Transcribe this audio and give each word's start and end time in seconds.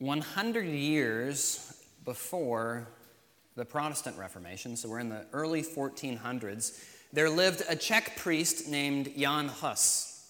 100 0.00 0.64
years 0.64 1.74
before 2.06 2.88
the 3.54 3.66
Protestant 3.66 4.16
Reformation, 4.16 4.74
so 4.74 4.88
we're 4.88 4.98
in 4.98 5.10
the 5.10 5.26
early 5.34 5.62
1400s, 5.62 6.82
there 7.12 7.28
lived 7.28 7.62
a 7.68 7.76
Czech 7.76 8.16
priest 8.16 8.66
named 8.66 9.12
Jan 9.14 9.48
Hus. 9.48 10.26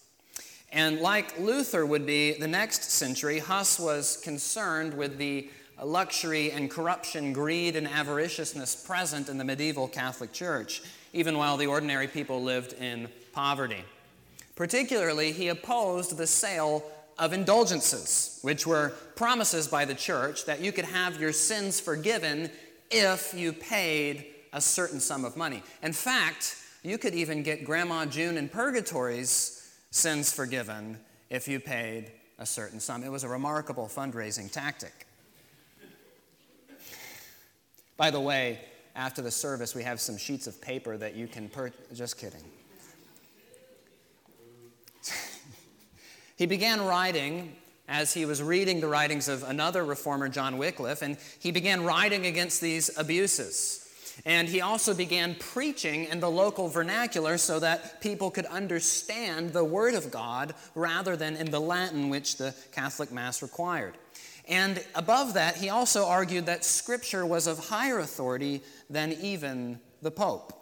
And 0.72 0.98
like 0.98 1.38
Luther 1.38 1.86
would 1.86 2.04
be 2.04 2.32
the 2.32 2.48
next 2.48 2.90
century, 2.90 3.38
Hus 3.38 3.78
was 3.78 4.16
concerned 4.16 4.92
with 4.94 5.18
the 5.18 5.48
luxury 5.80 6.50
and 6.50 6.68
corruption, 6.68 7.32
greed 7.32 7.76
and 7.76 7.86
avariciousness 7.86 8.84
present 8.84 9.28
in 9.28 9.38
the 9.38 9.44
medieval 9.44 9.86
Catholic 9.86 10.32
Church, 10.32 10.82
even 11.12 11.38
while 11.38 11.56
the 11.56 11.66
ordinary 11.66 12.08
people 12.08 12.42
lived 12.42 12.72
in 12.72 13.08
poverty. 13.32 13.84
Particularly, 14.56 15.30
he 15.30 15.46
opposed 15.46 16.16
the 16.16 16.26
sale 16.26 16.82
of 17.20 17.34
indulgences, 17.34 18.40
which 18.42 18.66
were 18.66 18.88
promises 19.14 19.68
by 19.68 19.84
the 19.84 19.94
church 19.94 20.46
that 20.46 20.60
you 20.60 20.72
could 20.72 20.86
have 20.86 21.20
your 21.20 21.32
sins 21.32 21.78
forgiven 21.78 22.50
if 22.90 23.34
you 23.34 23.52
paid 23.52 24.26
a 24.54 24.60
certain 24.60 24.98
sum 24.98 25.24
of 25.24 25.36
money. 25.36 25.62
In 25.82 25.92
fact, 25.92 26.56
you 26.82 26.96
could 26.96 27.14
even 27.14 27.42
get 27.42 27.62
Grandma 27.62 28.06
June 28.06 28.38
in 28.38 28.48
Purgatory's 28.48 29.70
sins 29.90 30.32
forgiven 30.32 30.98
if 31.28 31.46
you 31.46 31.60
paid 31.60 32.10
a 32.38 32.46
certain 32.46 32.80
sum. 32.80 33.04
It 33.04 33.10
was 33.10 33.22
a 33.22 33.28
remarkable 33.28 33.86
fundraising 33.86 34.50
tactic. 34.50 35.06
By 37.98 38.10
the 38.10 38.20
way, 38.20 38.60
after 38.96 39.20
the 39.20 39.30
service, 39.30 39.74
we 39.74 39.82
have 39.82 40.00
some 40.00 40.16
sheets 40.16 40.46
of 40.46 40.58
paper 40.62 40.96
that 40.96 41.14
you 41.14 41.28
can 41.28 41.50
purchase. 41.50 41.78
Just 41.92 42.18
kidding. 42.18 42.42
He 46.40 46.46
began 46.46 46.80
writing 46.80 47.54
as 47.86 48.14
he 48.14 48.24
was 48.24 48.42
reading 48.42 48.80
the 48.80 48.88
writings 48.88 49.28
of 49.28 49.42
another 49.42 49.84
reformer, 49.84 50.26
John 50.26 50.56
Wycliffe, 50.56 51.02
and 51.02 51.18
he 51.38 51.50
began 51.50 51.84
writing 51.84 52.24
against 52.24 52.62
these 52.62 52.96
abuses. 52.96 53.86
And 54.24 54.48
he 54.48 54.62
also 54.62 54.94
began 54.94 55.34
preaching 55.34 56.06
in 56.06 56.18
the 56.18 56.30
local 56.30 56.68
vernacular 56.68 57.36
so 57.36 57.58
that 57.58 58.00
people 58.00 58.30
could 58.30 58.46
understand 58.46 59.52
the 59.52 59.62
Word 59.62 59.92
of 59.92 60.10
God 60.10 60.54
rather 60.74 61.14
than 61.14 61.36
in 61.36 61.50
the 61.50 61.60
Latin 61.60 62.08
which 62.08 62.38
the 62.38 62.54
Catholic 62.72 63.12
Mass 63.12 63.42
required. 63.42 63.98
And 64.48 64.82
above 64.94 65.34
that, 65.34 65.58
he 65.58 65.68
also 65.68 66.06
argued 66.06 66.46
that 66.46 66.64
Scripture 66.64 67.26
was 67.26 67.46
of 67.46 67.68
higher 67.68 67.98
authority 67.98 68.62
than 68.88 69.12
even 69.12 69.78
the 70.00 70.10
Pope. 70.10 70.54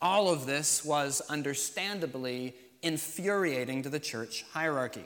All 0.00 0.30
of 0.30 0.46
this 0.46 0.82
was 0.82 1.20
understandably 1.28 2.54
infuriating 2.82 3.82
to 3.82 3.88
the 3.88 4.00
church 4.00 4.44
hierarchy. 4.52 5.04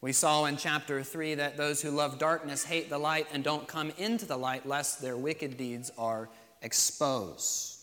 We 0.00 0.12
saw 0.12 0.44
in 0.44 0.56
chapter 0.58 1.02
3 1.02 1.36
that 1.36 1.56
those 1.56 1.80
who 1.80 1.90
love 1.90 2.18
darkness 2.18 2.64
hate 2.64 2.90
the 2.90 2.98
light 2.98 3.26
and 3.32 3.42
don't 3.42 3.66
come 3.66 3.90
into 3.96 4.26
the 4.26 4.36
light 4.36 4.66
lest 4.66 5.00
their 5.00 5.16
wicked 5.16 5.56
deeds 5.56 5.90
are 5.96 6.28
exposed. 6.60 7.74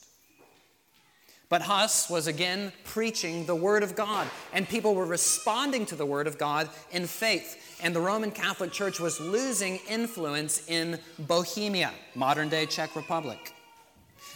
But 1.49 1.63
Huss 1.63 2.09
was 2.09 2.27
again 2.27 2.71
preaching 2.85 3.45
the 3.45 3.55
Word 3.55 3.83
of 3.83 3.95
God, 3.95 4.27
and 4.53 4.69
people 4.69 4.95
were 4.95 5.05
responding 5.05 5.85
to 5.87 5.95
the 5.95 6.05
Word 6.05 6.25
of 6.25 6.37
God 6.37 6.69
in 6.91 7.07
faith. 7.07 7.79
And 7.83 7.93
the 7.93 7.99
Roman 7.99 8.31
Catholic 8.31 8.71
Church 8.71 9.01
was 9.01 9.19
losing 9.19 9.79
influence 9.89 10.63
in 10.69 10.97
Bohemia, 11.19 11.91
modern 12.15 12.47
day 12.47 12.67
Czech 12.67 12.95
Republic. 12.95 13.53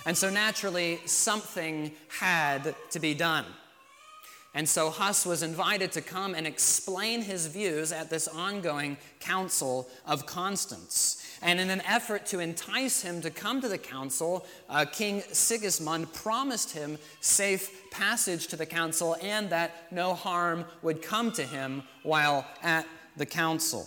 And 0.05 0.17
so 0.17 0.29
naturally, 0.29 0.99
something 1.05 1.91
had 2.09 2.75
to 2.89 2.99
be 2.99 3.13
done. 3.13 3.45
And 4.55 4.67
so 4.67 4.89
Huss 4.89 5.25
was 5.25 5.43
invited 5.43 5.91
to 5.91 6.01
come 6.01 6.33
and 6.33 6.47
explain 6.47 7.21
his 7.21 7.47
views 7.47 7.91
at 7.91 8.09
this 8.09 8.29
ongoing 8.29 8.95
Council 9.19 9.89
of 10.07 10.25
Constance. 10.25 11.21
And 11.41 11.59
in 11.59 11.69
an 11.69 11.81
effort 11.81 12.25
to 12.27 12.39
entice 12.39 13.01
him 13.01 13.19
to 13.21 13.29
come 13.29 13.59
to 13.59 13.67
the 13.67 13.77
council, 13.77 14.45
uh, 14.69 14.85
King 14.85 15.21
Sigismund 15.33 16.13
promised 16.13 16.71
him 16.71 16.97
safe 17.19 17.91
passage 17.91 18.47
to 18.47 18.55
the 18.55 18.65
council 18.65 19.17
and 19.21 19.49
that 19.49 19.91
no 19.91 20.13
harm 20.13 20.63
would 20.81 21.01
come 21.01 21.33
to 21.33 21.43
him 21.43 21.83
while 22.03 22.47
at 22.63 22.87
the 23.17 23.25
council. 23.25 23.85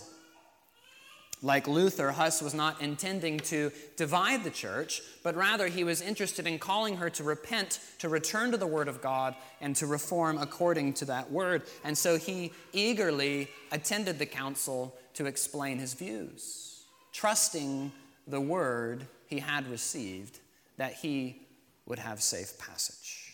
Like 1.41 1.69
Luther, 1.69 2.11
Huss 2.11 2.41
was 2.41 2.53
not 2.53 2.81
intending 2.81 3.39
to 3.41 3.71
divide 3.95 4.43
the 4.43 4.49
church, 4.49 5.01
but 5.23 5.37
rather 5.37 5.67
he 5.67 5.85
was 5.85 6.01
interested 6.01 6.45
in 6.45 6.59
calling 6.59 6.97
her 6.97 7.09
to 7.11 7.23
repent, 7.23 7.79
to 7.99 8.09
return 8.09 8.51
to 8.51 8.57
the 8.57 8.67
Word 8.67 8.89
of 8.89 9.01
God, 9.01 9.35
and 9.61 9.73
to 9.77 9.87
reform 9.87 10.37
according 10.37 10.93
to 10.95 11.05
that 11.05 11.31
Word. 11.31 11.63
And 11.85 11.97
so 11.97 12.17
he 12.17 12.51
eagerly 12.73 13.49
attended 13.71 14.19
the 14.19 14.25
council 14.25 14.93
to 15.13 15.27
explain 15.27 15.79
his 15.79 15.93
views, 15.93 16.83
trusting 17.13 17.93
the 18.27 18.41
Word 18.41 19.07
he 19.27 19.39
had 19.39 19.69
received 19.69 20.39
that 20.75 20.93
he 20.93 21.41
would 21.85 21.99
have 21.99 22.21
safe 22.21 22.57
passage. 22.59 23.33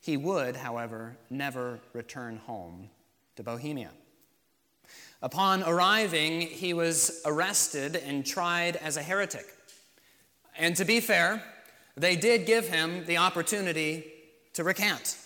He 0.00 0.16
would, 0.16 0.54
however, 0.54 1.16
never 1.30 1.80
return 1.92 2.36
home 2.46 2.90
to 3.34 3.42
Bohemia. 3.42 3.90
Upon 5.22 5.62
arriving, 5.62 6.42
he 6.42 6.74
was 6.74 7.22
arrested 7.24 7.96
and 7.96 8.24
tried 8.24 8.76
as 8.76 8.96
a 8.96 9.02
heretic. 9.02 9.46
And 10.58 10.76
to 10.76 10.84
be 10.84 11.00
fair, 11.00 11.42
they 11.96 12.16
did 12.16 12.46
give 12.46 12.68
him 12.68 13.04
the 13.06 13.16
opportunity 13.16 14.04
to 14.52 14.64
recant, 14.64 15.16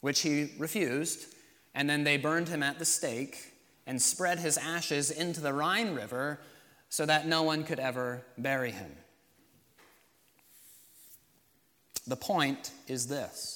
which 0.00 0.20
he 0.20 0.52
refused, 0.58 1.34
and 1.74 1.88
then 1.88 2.04
they 2.04 2.16
burned 2.16 2.48
him 2.48 2.62
at 2.62 2.78
the 2.78 2.84
stake 2.84 3.52
and 3.86 4.00
spread 4.00 4.38
his 4.38 4.58
ashes 4.58 5.10
into 5.10 5.40
the 5.40 5.52
Rhine 5.52 5.94
River 5.94 6.40
so 6.88 7.06
that 7.06 7.26
no 7.26 7.42
one 7.42 7.64
could 7.64 7.78
ever 7.78 8.22
bury 8.36 8.70
him. 8.70 8.90
The 12.06 12.16
point 12.16 12.70
is 12.86 13.08
this 13.08 13.55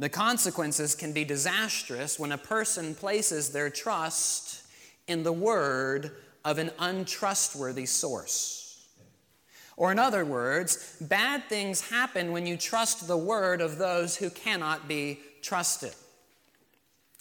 the 0.00 0.08
consequences 0.08 0.94
can 0.94 1.12
be 1.12 1.24
disastrous 1.24 2.18
when 2.18 2.32
a 2.32 2.38
person 2.38 2.94
places 2.94 3.50
their 3.50 3.68
trust 3.68 4.62
in 5.06 5.22
the 5.22 5.32
word 5.32 6.12
of 6.42 6.56
an 6.56 6.70
untrustworthy 6.78 7.84
source. 7.84 8.88
Or, 9.76 9.92
in 9.92 9.98
other 9.98 10.24
words, 10.24 10.96
bad 11.02 11.44
things 11.50 11.90
happen 11.90 12.32
when 12.32 12.46
you 12.46 12.56
trust 12.56 13.08
the 13.08 13.16
word 13.16 13.60
of 13.60 13.76
those 13.76 14.16
who 14.16 14.30
cannot 14.30 14.88
be 14.88 15.20
trusted. 15.42 15.94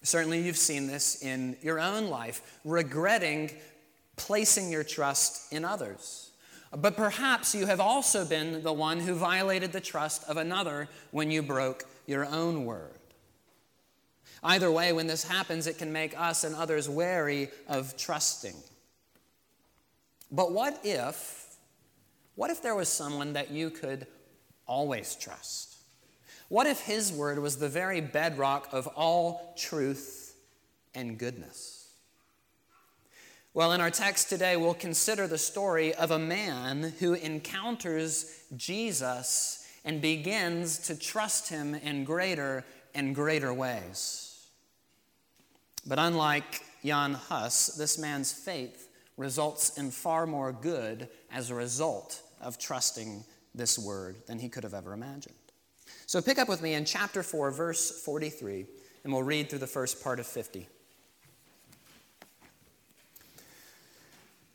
Certainly, 0.02 0.44
you've 0.44 0.56
seen 0.56 0.88
this 0.88 1.22
in 1.22 1.58
your 1.62 1.82
own 1.82 2.08
life, 2.08 2.60
regretting 2.64 3.52
placing 4.16 4.72
your 4.72 4.86
trust 4.86 5.52
in 5.52 5.66
others. 5.66 6.29
But 6.76 6.96
perhaps 6.96 7.56
you 7.56 7.66
have 7.66 7.80
also 7.80 8.26
been 8.26 8.62
the 8.62 8.74
one 8.74 9.00
who 9.00 9.16
violated 9.16 9.72
the 9.72 9.82
trust 9.82 10.24
of 10.30 10.38
another 10.38 10.88
when 11.12 11.32
you 11.32 11.42
broke 11.42 11.86
your 12.06 12.26
own 12.26 12.66
word. 12.66 13.00
Either 14.44 14.72
way, 14.72 14.94
when 14.94 15.08
this 15.08 15.24
happens, 15.24 15.68
it 15.68 15.78
can 15.78 15.92
make 15.92 16.18
us 16.18 16.44
and 16.44 16.56
others 16.56 16.88
wary 16.88 17.50
of 17.68 17.98
trusting. 17.98 18.56
But 20.32 20.52
what 20.52 20.80
if, 20.84 21.58
what 22.36 22.52
if 22.52 22.62
there 22.62 22.76
was 22.76 22.88
someone 22.88 23.34
that 23.34 23.52
you 23.52 23.70
could 23.70 24.06
always 24.68 25.16
trust? 25.16 25.76
What 26.50 26.68
if 26.68 26.82
his 26.82 27.12
word 27.12 27.40
was 27.40 27.58
the 27.58 27.70
very 27.70 28.00
bedrock 28.00 28.70
of 28.72 28.88
all 28.88 29.54
truth 29.58 30.36
and 30.96 31.18
goodness? 31.18 31.79
Well, 33.60 33.74
in 33.74 33.82
our 33.82 33.92
text 33.92 34.30
today, 34.30 34.56
we'll 34.56 34.74
consider 34.74 35.28
the 35.28 35.38
story 35.38 35.94
of 35.94 36.12
a 36.12 36.18
man 36.18 36.94
who 37.00 37.14
encounters 37.14 38.34
Jesus 38.56 39.68
and 39.84 40.02
begins 40.02 40.78
to 40.88 40.98
trust 40.98 41.50
him 41.50 41.76
in 41.76 42.06
greater 42.06 42.64
and 42.96 43.14
greater 43.14 43.54
ways. 43.54 44.48
But 45.86 46.00
unlike 46.00 46.64
Jan 46.86 47.16
Hus, 47.16 47.76
this 47.78 47.98
man's 48.00 48.32
faith 48.32 48.88
results 49.18 49.78
in 49.78 49.92
far 49.92 50.26
more 50.26 50.54
good 50.54 51.10
as 51.30 51.50
a 51.50 51.56
result 51.56 52.22
of 52.40 52.60
trusting 52.60 53.26
this 53.54 53.78
word 53.78 54.26
than 54.26 54.40
he 54.40 54.48
could 54.48 54.64
have 54.64 54.74
ever 54.74 54.94
imagined. 54.94 55.36
So 56.06 56.22
pick 56.22 56.40
up 56.40 56.48
with 56.48 56.62
me 56.62 56.76
in 56.76 56.86
chapter 56.86 57.24
4, 57.24 57.52
verse 57.52 58.06
43, 58.06 58.66
and 59.04 59.12
we'll 59.12 59.24
read 59.24 59.50
through 59.50 59.60
the 59.60 59.68
first 59.68 60.02
part 60.02 60.22
of 60.22 60.28
50. 60.28 60.66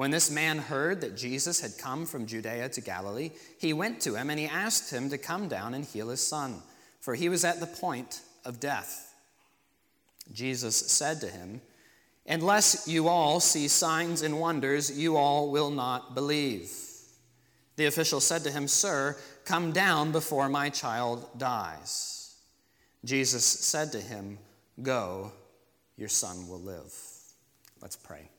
When 0.00 0.10
this 0.10 0.30
man 0.30 0.56
heard 0.56 1.02
that 1.02 1.14
Jesus 1.14 1.60
had 1.60 1.76
come 1.76 2.06
from 2.06 2.24
Judea 2.24 2.70
to 2.70 2.80
Galilee, 2.80 3.32
he 3.58 3.74
went 3.74 4.00
to 4.00 4.14
him 4.14 4.30
and 4.30 4.40
he 4.40 4.46
asked 4.46 4.90
him 4.90 5.10
to 5.10 5.18
come 5.18 5.46
down 5.46 5.74
and 5.74 5.84
heal 5.84 6.08
his 6.08 6.26
son, 6.26 6.62
for 7.00 7.14
he 7.14 7.28
was 7.28 7.44
at 7.44 7.60
the 7.60 7.66
point 7.66 8.22
of 8.46 8.60
death. 8.60 9.12
Jesus 10.32 10.74
said 10.74 11.20
to 11.20 11.26
him, 11.26 11.60
Unless 12.26 12.88
you 12.88 13.08
all 13.08 13.40
see 13.40 13.68
signs 13.68 14.22
and 14.22 14.40
wonders, 14.40 14.98
you 14.98 15.18
all 15.18 15.50
will 15.50 15.70
not 15.70 16.14
believe. 16.14 16.72
The 17.76 17.84
official 17.84 18.20
said 18.20 18.42
to 18.44 18.50
him, 18.50 18.68
Sir, 18.68 19.18
come 19.44 19.70
down 19.70 20.12
before 20.12 20.48
my 20.48 20.70
child 20.70 21.28
dies. 21.36 22.36
Jesus 23.04 23.44
said 23.44 23.92
to 23.92 24.00
him, 24.00 24.38
Go, 24.80 25.30
your 25.98 26.08
son 26.08 26.48
will 26.48 26.62
live. 26.62 26.90
Let's 27.82 27.96
pray. 27.96 28.29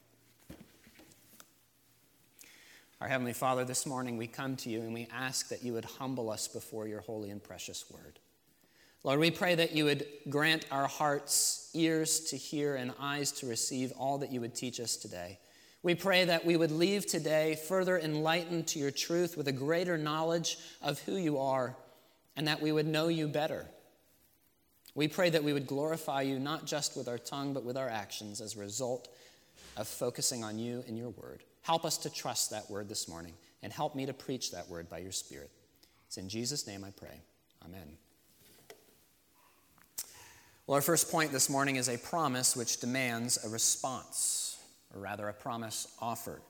Our 3.01 3.07
Heavenly 3.07 3.33
Father, 3.33 3.65
this 3.65 3.88
morning 3.88 4.15
we 4.15 4.27
come 4.27 4.56
to 4.57 4.69
you 4.69 4.81
and 4.81 4.94
we 4.94 5.07
ask 5.12 5.50
that 5.50 5.63
you 5.63 5.74
would 5.74 5.86
humble 5.86 6.30
us 6.30 6.48
before 6.48 6.88
your 6.88 7.01
holy 7.01 7.31
and 7.31 7.44
precious 7.44 7.89
word. 7.89 8.19
Lord, 9.03 9.19
we 9.19 9.31
pray 9.31 9.56
that 9.56 9.71
you 9.71 9.86
would 9.86 10.06
grant 10.30 10.68
our 10.69 10.86
hearts 10.86 11.71
ears 11.74 12.19
to 12.25 12.38
hear 12.38 12.75
and 12.75 12.94
eyes 13.00 13.31
to 13.31 13.48
receive 13.48 13.92
all 13.94 14.19
that 14.19 14.31
you 14.31 14.39
would 14.39 14.53
teach 14.53 14.80
us 14.80 14.98
today. 14.98 15.39
We 15.81 15.95
pray 15.95 16.25
that 16.25 16.45
we 16.45 16.57
would 16.57 16.69
leave 16.69 17.07
today 17.07 17.56
further 17.68 17.98
enlightened 17.98 18.68
to 18.68 18.80
your 18.80 18.92
truth 18.92 19.36
with 19.36 19.48
a 19.48 19.51
greater 19.51 19.98
knowledge 19.98 20.59
of 20.83 21.00
who 21.00 21.15
you 21.15 21.39
are 21.39 21.75
and 22.36 22.48
that 22.48 22.62
we 22.62 22.71
would 22.71 22.86
know 22.86 23.07
you 23.07 23.27
better. 23.27 23.65
We 24.94 25.07
pray 25.07 25.31
that 25.31 25.44
we 25.44 25.53
would 25.53 25.65
glorify 25.65 26.21
you 26.21 26.38
not 26.38 26.68
just 26.68 26.95
with 26.95 27.07
our 27.07 27.18
tongue, 27.18 27.56
but 27.56 27.63
with 27.63 27.77
our 27.77 27.89
actions 27.89 28.42
as 28.42 28.56
a 28.56 28.59
result 28.59 29.07
of 29.75 29.88
focusing 29.88 30.44
on 30.44 30.59
you 30.59 30.83
and 30.88 31.00
your 31.00 31.09
word. 31.09 31.42
Help 31.62 31.86
us 31.86 31.98
to 32.00 32.10
trust 32.10 32.50
that 32.52 32.69
word 32.69 32.90
this 32.90 33.08
morning 33.08 33.34
and 33.63 33.72
help 33.72 33.96
me 33.96 34.06
to 34.06 34.13
preach 34.13 34.52
that 34.52 34.68
word 34.69 34.90
by 34.90 34.98
your 34.98 35.12
Spirit. 35.12 35.52
It's 36.08 36.18
in 36.18 36.28
Jesus' 36.28 36.68
name 36.68 36.84
I 36.84 36.90
pray. 36.92 37.22
Amen. 37.63 37.98
Well, 40.66 40.75
our 40.75 40.81
first 40.81 41.12
point 41.12 41.31
this 41.31 41.50
morning 41.50 41.75
is 41.75 41.90
a 41.90 41.98
promise 41.98 42.56
which 42.56 42.80
demands 42.80 43.44
a 43.44 43.50
response, 43.50 44.58
or 44.94 45.02
rather, 45.02 45.28
a 45.28 45.34
promise 45.34 45.88
offered. 46.00 46.42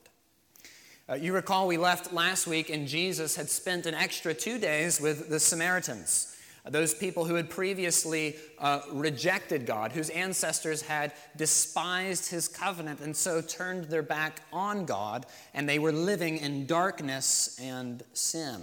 Uh, 1.10 1.16
you 1.16 1.34
recall 1.34 1.68
we 1.68 1.78
left 1.78 2.14
last 2.14 2.48
week 2.48 2.70
and 2.70 2.88
Jesus 2.88 3.36
had 3.36 3.50
spent 3.50 3.86
an 3.86 3.94
extra 3.94 4.34
two 4.34 4.58
days 4.58 5.02
with 5.02 5.30
the 5.30 5.40
Samaritans 5.40 6.38
those 6.70 6.94
people 6.94 7.26
who 7.26 7.36
had 7.36 7.50
previously 7.50 8.36
uh, 8.60 8.82
rejected 8.92 9.66
God, 9.66 9.92
whose 9.92 10.10
ancestors 10.12 10.82
had 10.84 11.14
despised 11.36 12.30
his 12.30 12.48
covenant 12.48 13.00
and 13.00 13.16
so 13.16 13.42
turned 13.42 13.86
their 13.86 14.04
back 14.04 14.42
on 14.54 14.86
God, 14.86 15.26
and 15.54 15.68
they 15.68 15.80
were 15.80 15.92
living 15.92 16.38
in 16.38 16.68
darkness 16.68 17.58
and 17.62 18.04
sin. 18.14 18.62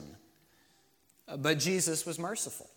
But 1.39 1.59
Jesus 1.59 2.07
was 2.07 2.19
merciful. 2.19 2.71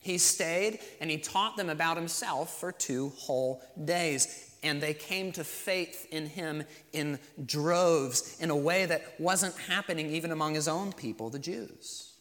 He 0.00 0.18
stayed 0.18 0.78
and 1.00 1.10
he 1.10 1.18
taught 1.18 1.56
them 1.56 1.68
about 1.68 1.96
himself 1.96 2.60
for 2.60 2.70
two 2.70 3.12
whole 3.16 3.60
days. 3.84 4.56
And 4.62 4.80
they 4.80 4.94
came 4.94 5.32
to 5.32 5.42
faith 5.42 6.06
in 6.12 6.26
him 6.26 6.64
in 6.92 7.18
droves 7.44 8.36
in 8.40 8.50
a 8.50 8.56
way 8.56 8.86
that 8.86 9.18
wasn't 9.18 9.56
happening 9.56 10.10
even 10.10 10.30
among 10.30 10.54
his 10.54 10.68
own 10.68 10.92
people, 10.92 11.28
the 11.28 11.38
Jews. 11.40 12.15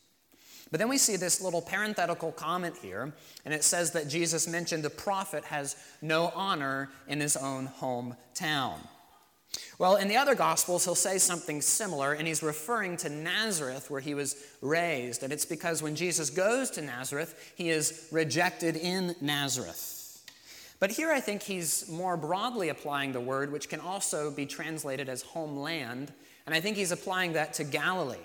But 0.75 0.79
then 0.79 0.89
we 0.89 0.97
see 0.97 1.15
this 1.15 1.39
little 1.39 1.61
parenthetical 1.61 2.33
comment 2.33 2.75
here, 2.81 3.13
and 3.45 3.53
it 3.53 3.63
says 3.63 3.91
that 3.91 4.09
Jesus 4.09 4.45
mentioned 4.45 4.83
the 4.83 4.89
prophet 4.89 5.45
has 5.45 5.77
no 6.01 6.33
honor 6.35 6.89
in 7.07 7.21
his 7.21 7.37
own 7.37 7.69
hometown. 7.79 8.79
Well, 9.79 9.95
in 9.95 10.09
the 10.09 10.17
other 10.17 10.35
Gospels, 10.35 10.83
he'll 10.83 10.93
say 10.93 11.17
something 11.17 11.61
similar, 11.61 12.11
and 12.11 12.27
he's 12.27 12.43
referring 12.43 12.97
to 12.97 13.09
Nazareth, 13.09 13.89
where 13.89 14.01
he 14.01 14.13
was 14.13 14.35
raised. 14.59 15.23
And 15.23 15.31
it's 15.31 15.45
because 15.45 15.81
when 15.81 15.95
Jesus 15.95 16.29
goes 16.29 16.69
to 16.71 16.81
Nazareth, 16.81 17.53
he 17.55 17.69
is 17.69 18.09
rejected 18.11 18.75
in 18.75 19.15
Nazareth. 19.21 20.25
But 20.81 20.91
here 20.91 21.09
I 21.09 21.21
think 21.21 21.41
he's 21.41 21.89
more 21.89 22.17
broadly 22.17 22.67
applying 22.67 23.13
the 23.13 23.21
word, 23.21 23.49
which 23.49 23.69
can 23.69 23.79
also 23.79 24.29
be 24.29 24.45
translated 24.45 25.07
as 25.07 25.21
homeland, 25.21 26.11
and 26.45 26.53
I 26.53 26.59
think 26.59 26.75
he's 26.75 26.91
applying 26.91 27.31
that 27.31 27.53
to 27.53 27.63
Galilee. 27.63 28.17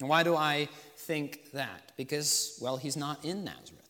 And 0.00 0.08
why 0.08 0.22
do 0.22 0.36
I 0.36 0.68
think 0.96 1.52
that? 1.52 1.92
Because, 1.96 2.58
well, 2.60 2.76
he's 2.76 2.96
not 2.96 3.24
in 3.24 3.44
Nazareth. 3.44 3.80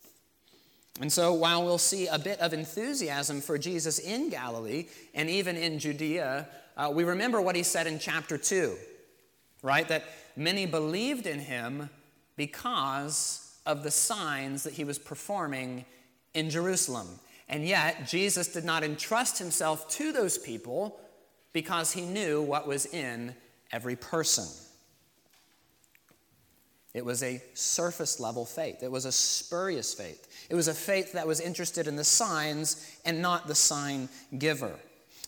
And 1.00 1.12
so, 1.12 1.32
while 1.34 1.64
we'll 1.64 1.78
see 1.78 2.06
a 2.06 2.18
bit 2.18 2.38
of 2.40 2.52
enthusiasm 2.52 3.40
for 3.40 3.58
Jesus 3.58 3.98
in 3.98 4.28
Galilee 4.28 4.86
and 5.12 5.28
even 5.28 5.56
in 5.56 5.78
Judea, 5.78 6.46
uh, 6.76 6.90
we 6.92 7.04
remember 7.04 7.40
what 7.40 7.56
he 7.56 7.62
said 7.62 7.86
in 7.86 7.98
chapter 7.98 8.38
2, 8.38 8.76
right? 9.62 9.88
That 9.88 10.04
many 10.36 10.66
believed 10.66 11.26
in 11.26 11.40
him 11.40 11.90
because 12.36 13.58
of 13.66 13.82
the 13.82 13.90
signs 13.90 14.62
that 14.62 14.74
he 14.74 14.84
was 14.84 14.98
performing 14.98 15.84
in 16.32 16.50
Jerusalem. 16.50 17.08
And 17.48 17.66
yet, 17.66 18.06
Jesus 18.06 18.48
did 18.48 18.64
not 18.64 18.84
entrust 18.84 19.38
himself 19.38 19.88
to 19.90 20.12
those 20.12 20.38
people 20.38 21.00
because 21.52 21.92
he 21.92 22.02
knew 22.02 22.40
what 22.42 22.66
was 22.66 22.86
in 22.86 23.34
every 23.72 23.96
person. 23.96 24.46
It 26.94 27.04
was 27.04 27.24
a 27.24 27.42
surface 27.54 28.20
level 28.20 28.44
faith. 28.44 28.82
It 28.82 28.90
was 28.90 29.04
a 29.04 29.12
spurious 29.12 29.92
faith. 29.92 30.46
It 30.48 30.54
was 30.54 30.68
a 30.68 30.74
faith 30.74 31.12
that 31.12 31.26
was 31.26 31.40
interested 31.40 31.88
in 31.88 31.96
the 31.96 32.04
signs 32.04 32.98
and 33.04 33.20
not 33.20 33.48
the 33.48 33.54
sign 33.54 34.08
giver. 34.38 34.76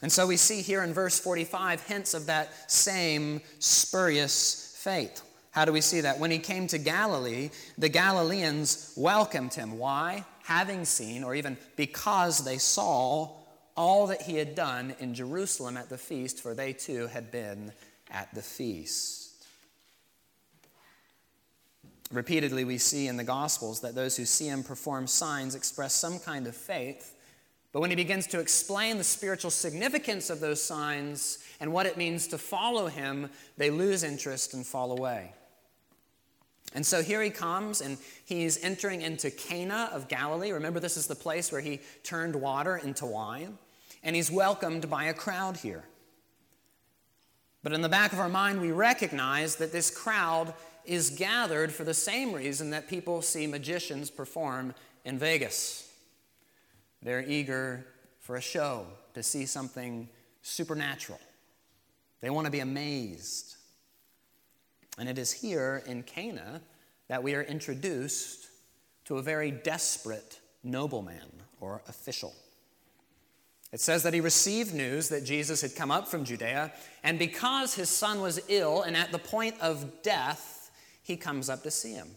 And 0.00 0.12
so 0.12 0.26
we 0.26 0.36
see 0.36 0.62
here 0.62 0.84
in 0.84 0.94
verse 0.94 1.18
45 1.18 1.82
hints 1.82 2.14
of 2.14 2.26
that 2.26 2.70
same 2.70 3.40
spurious 3.58 4.76
faith. 4.78 5.22
How 5.50 5.64
do 5.64 5.72
we 5.72 5.80
see 5.80 6.02
that? 6.02 6.20
When 6.20 6.30
he 6.30 6.38
came 6.38 6.66
to 6.68 6.78
Galilee, 6.78 7.50
the 7.78 7.88
Galileans 7.88 8.92
welcomed 8.96 9.54
him. 9.54 9.78
Why? 9.78 10.24
Having 10.44 10.84
seen, 10.84 11.24
or 11.24 11.34
even 11.34 11.56
because 11.76 12.44
they 12.44 12.58
saw, 12.58 13.30
all 13.74 14.06
that 14.08 14.22
he 14.22 14.36
had 14.36 14.54
done 14.54 14.94
in 15.00 15.14
Jerusalem 15.14 15.76
at 15.76 15.88
the 15.88 15.98
feast, 15.98 16.40
for 16.40 16.54
they 16.54 16.72
too 16.72 17.08
had 17.08 17.30
been 17.30 17.72
at 18.10 18.32
the 18.34 18.42
feast. 18.42 19.25
Repeatedly, 22.12 22.64
we 22.64 22.78
see 22.78 23.08
in 23.08 23.16
the 23.16 23.24
Gospels 23.24 23.80
that 23.80 23.94
those 23.94 24.16
who 24.16 24.24
see 24.24 24.46
him 24.46 24.62
perform 24.62 25.06
signs 25.06 25.54
express 25.54 25.92
some 25.94 26.18
kind 26.18 26.46
of 26.46 26.54
faith. 26.54 27.14
But 27.72 27.80
when 27.80 27.90
he 27.90 27.96
begins 27.96 28.26
to 28.28 28.40
explain 28.40 28.96
the 28.96 29.04
spiritual 29.04 29.50
significance 29.50 30.30
of 30.30 30.40
those 30.40 30.62
signs 30.62 31.38
and 31.60 31.72
what 31.72 31.86
it 31.86 31.96
means 31.96 32.28
to 32.28 32.38
follow 32.38 32.86
him, 32.86 33.28
they 33.56 33.70
lose 33.70 34.02
interest 34.02 34.54
and 34.54 34.64
fall 34.64 34.92
away. 34.92 35.32
And 36.74 36.84
so 36.84 37.02
here 37.02 37.22
he 37.22 37.30
comes, 37.30 37.80
and 37.80 37.98
he's 38.24 38.62
entering 38.62 39.02
into 39.02 39.30
Cana 39.30 39.90
of 39.92 40.08
Galilee. 40.08 40.52
Remember, 40.52 40.78
this 40.78 40.96
is 40.96 41.06
the 41.06 41.14
place 41.14 41.50
where 41.50 41.60
he 41.60 41.80
turned 42.02 42.36
water 42.36 42.76
into 42.76 43.06
wine. 43.06 43.58
And 44.02 44.14
he's 44.14 44.30
welcomed 44.30 44.88
by 44.88 45.04
a 45.04 45.14
crowd 45.14 45.56
here. 45.56 45.84
But 47.62 47.72
in 47.72 47.80
the 47.80 47.88
back 47.88 48.12
of 48.12 48.20
our 48.20 48.28
mind, 48.28 48.60
we 48.60 48.70
recognize 48.70 49.56
that 49.56 49.72
this 49.72 49.90
crowd 49.90 50.54
is 50.86 51.10
gathered 51.10 51.72
for 51.72 51.84
the 51.84 51.94
same 51.94 52.32
reason 52.32 52.70
that 52.70 52.88
people 52.88 53.22
see 53.22 53.46
magicians 53.46 54.10
perform 54.10 54.74
in 55.04 55.18
Vegas. 55.18 55.92
They're 57.02 57.22
eager 57.22 57.86
for 58.20 58.36
a 58.36 58.40
show, 58.40 58.86
to 59.14 59.22
see 59.22 59.46
something 59.46 60.08
supernatural. 60.42 61.20
They 62.20 62.30
want 62.30 62.46
to 62.46 62.50
be 62.50 62.60
amazed. 62.60 63.56
And 64.98 65.08
it 65.08 65.18
is 65.18 65.30
here 65.30 65.82
in 65.86 66.02
Cana 66.02 66.60
that 67.08 67.22
we 67.22 67.34
are 67.34 67.42
introduced 67.42 68.48
to 69.04 69.18
a 69.18 69.22
very 69.22 69.50
desperate 69.50 70.40
nobleman 70.64 71.42
or 71.60 71.82
official. 71.88 72.34
It 73.72 73.80
says 73.80 74.02
that 74.02 74.14
he 74.14 74.20
received 74.20 74.74
news 74.74 75.08
that 75.10 75.24
Jesus 75.24 75.60
had 75.60 75.76
come 75.76 75.90
up 75.90 76.08
from 76.08 76.24
Judea, 76.24 76.72
and 77.04 77.18
because 77.18 77.74
his 77.74 77.88
son 77.88 78.20
was 78.20 78.40
ill 78.48 78.82
and 78.82 78.96
at 78.96 79.12
the 79.12 79.18
point 79.18 79.54
of 79.60 80.02
death, 80.02 80.55
he 81.06 81.16
comes 81.16 81.48
up 81.48 81.62
to 81.62 81.70
see 81.70 81.92
him. 81.92 82.08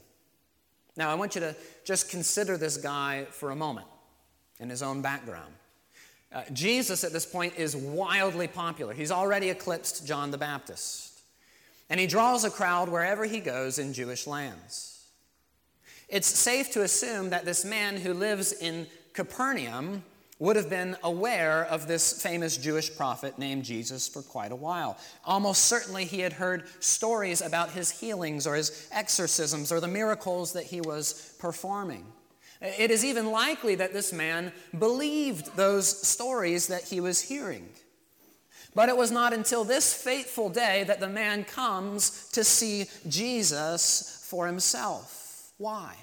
Now, 0.97 1.11
I 1.11 1.15
want 1.15 1.35
you 1.35 1.41
to 1.41 1.55
just 1.85 2.09
consider 2.09 2.57
this 2.57 2.75
guy 2.75 3.25
for 3.29 3.51
a 3.51 3.55
moment 3.55 3.85
in 4.59 4.69
his 4.69 4.81
own 4.81 5.03
background. 5.03 5.53
Uh, 6.33 6.41
Jesus 6.53 7.03
at 7.03 7.13
this 7.13 7.25
point 7.25 7.53
is 7.55 7.75
wildly 7.75 8.47
popular. 8.47 8.93
He's 8.93 9.11
already 9.11 9.49
eclipsed 9.49 10.07
John 10.07 10.31
the 10.31 10.37
Baptist. 10.39 11.21
And 11.89 11.99
he 11.99 12.07
draws 12.07 12.43
a 12.43 12.49
crowd 12.49 12.89
wherever 12.89 13.25
he 13.25 13.39
goes 13.39 13.77
in 13.77 13.93
Jewish 13.93 14.25
lands. 14.25 15.07
It's 16.07 16.27
safe 16.27 16.71
to 16.71 16.81
assume 16.81 17.29
that 17.29 17.45
this 17.45 17.63
man 17.63 17.97
who 17.97 18.13
lives 18.13 18.51
in 18.53 18.87
Capernaum 19.13 20.03
would 20.39 20.55
have 20.55 20.69
been 20.69 20.95
aware 21.03 21.65
of 21.65 21.85
this 21.85 22.21
famous 22.21 22.55
Jewish 22.55 22.95
prophet 22.95 23.37
named 23.37 23.65
Jesus 23.65 24.07
for 24.07 24.21
quite 24.21 24.53
a 24.53 24.55
while. 24.55 24.97
Almost 25.25 25.65
certainly 25.65 26.05
he 26.05 26.21
had 26.21 26.33
heard 26.33 26.63
stories 26.79 27.41
about 27.41 27.71
his 27.71 27.91
healings 27.91 28.47
or 28.47 28.55
his 28.55 28.87
exorcisms 28.91 29.71
or 29.71 29.81
the 29.81 29.87
miracles 29.87 30.53
that 30.53 30.63
he 30.63 30.79
was 30.79 31.35
performing. 31.39 32.05
It 32.61 32.89
is 32.89 33.05
even 33.05 33.31
likely 33.31 33.75
that 33.75 33.93
this 33.93 34.11
man 34.11 34.51
believed 34.77 35.55
those 35.55 36.07
stories 36.07 36.67
that 36.67 36.83
he 36.83 36.99
was 37.01 37.21
hearing. 37.21 37.69
But 38.75 38.89
it 38.89 38.97
was 38.97 39.11
not 39.11 39.33
until 39.33 39.63
this 39.63 39.93
fateful 39.93 40.49
day 40.49 40.83
that 40.85 40.99
the 40.99 41.09
man 41.09 41.43
comes 41.43 42.29
to 42.29 42.43
see 42.43 42.85
Jesus 43.07 44.25
for 44.29 44.45
himself. 44.45 45.51
Why? 45.57 45.95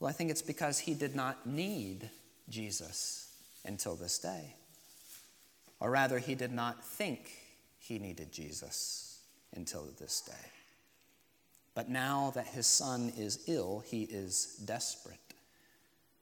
Well, 0.00 0.08
I 0.08 0.12
think 0.12 0.30
it's 0.30 0.42
because 0.42 0.78
he 0.78 0.94
did 0.94 1.14
not 1.14 1.46
need 1.46 2.08
Jesus 2.48 3.28
until 3.64 3.94
this 3.94 4.18
day. 4.18 4.54
Or 5.78 5.90
rather, 5.90 6.18
he 6.18 6.34
did 6.34 6.52
not 6.52 6.82
think 6.82 7.30
he 7.78 7.98
needed 7.98 8.32
Jesus 8.32 9.20
until 9.54 9.86
this 9.98 10.22
day. 10.22 10.50
But 11.74 11.88
now 11.88 12.32
that 12.34 12.46
his 12.46 12.66
son 12.66 13.12
is 13.16 13.44
ill, 13.46 13.84
he 13.86 14.02
is 14.02 14.60
desperate. 14.64 15.18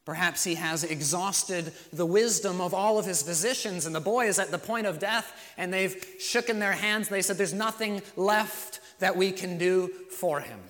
Perhaps 0.04 0.42
he 0.42 0.54
has 0.54 0.84
exhausted 0.84 1.72
the 1.92 2.06
wisdom 2.06 2.60
of 2.60 2.72
all 2.72 2.98
of 2.98 3.04
his 3.04 3.22
physicians, 3.22 3.84
and 3.84 3.94
the 3.94 4.00
boy 4.00 4.26
is 4.26 4.38
at 4.38 4.50
the 4.50 4.58
point 4.58 4.86
of 4.86 4.98
death, 4.98 5.32
and 5.56 5.72
they've 5.72 5.94
shooken 6.18 6.58
their 6.58 6.72
hands 6.72 7.08
and 7.08 7.16
they 7.16 7.22
said, 7.22 7.36
There's 7.36 7.52
nothing 7.52 8.02
left 8.16 8.80
that 9.00 9.16
we 9.16 9.32
can 9.32 9.58
do 9.58 9.88
for 10.10 10.40
him. 10.40 10.60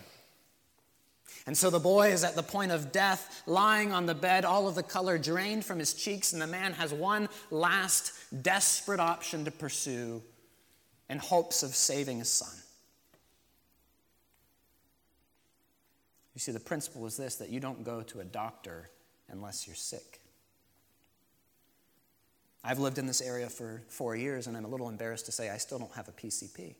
And 1.49 1.57
so 1.57 1.71
the 1.71 1.79
boy 1.79 2.11
is 2.11 2.25
at 2.25 2.35
the 2.35 2.43
point 2.43 2.73
of 2.73 2.93
death, 2.93 3.43
lying 3.47 3.91
on 3.91 4.05
the 4.05 4.15
bed, 4.15 4.45
all 4.45 4.69
of 4.69 4.75
the 4.75 4.83
color 4.83 5.17
drained 5.17 5.65
from 5.65 5.79
his 5.79 5.95
cheeks, 5.95 6.35
and 6.35 6.43
the 6.43 6.47
man 6.47 6.75
has 6.75 6.93
one 6.93 7.27
last 7.51 8.13
desperate 8.43 9.01
option 9.01 9.47
to 9.47 9.51
pursue 9.51 10.23
in 11.09 11.17
hopes 11.17 11.63
of 11.63 11.75
saving 11.75 12.19
his 12.19 12.29
son. 12.29 12.55
You 16.35 16.41
see, 16.41 16.53
the 16.53 16.61
principle 16.61 17.07
is 17.07 17.17
this 17.17 17.37
that 17.37 17.49
you 17.49 17.61
don't 17.61 17.83
go 17.83 18.03
to 18.03 18.21
a 18.21 18.25
doctor 18.25 18.91
unless 19.31 19.67
you're 19.67 19.75
sick. 19.75 20.21
I've 22.63 22.79
lived 22.79 22.99
in 22.99 23.07
this 23.07 23.23
area 23.23 23.49
for 23.49 23.81
four 23.89 24.15
years, 24.15 24.49
and 24.49 24.55
I'm 24.55 24.67
a 24.67 24.69
little 24.69 24.91
embarrassed 24.91 25.25
to 25.25 25.33
say 25.33 25.49
I 25.49 25.57
still 25.57 25.79
don't 25.79 25.95
have 25.95 26.09
a 26.09 26.13
PCP. 26.13 26.75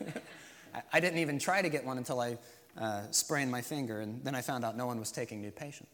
I 0.94 1.00
didn't 1.00 1.18
even 1.18 1.38
try 1.38 1.60
to 1.60 1.68
get 1.68 1.84
one 1.84 1.98
until 1.98 2.18
I 2.18 2.38
uh, 2.78 3.02
sprained 3.10 3.50
my 3.50 3.60
finger, 3.60 4.00
and 4.00 4.22
then 4.24 4.34
I 4.34 4.40
found 4.40 4.64
out 4.64 4.76
no 4.76 4.86
one 4.86 4.98
was 4.98 5.12
taking 5.12 5.40
new 5.40 5.50
patients. 5.50 5.90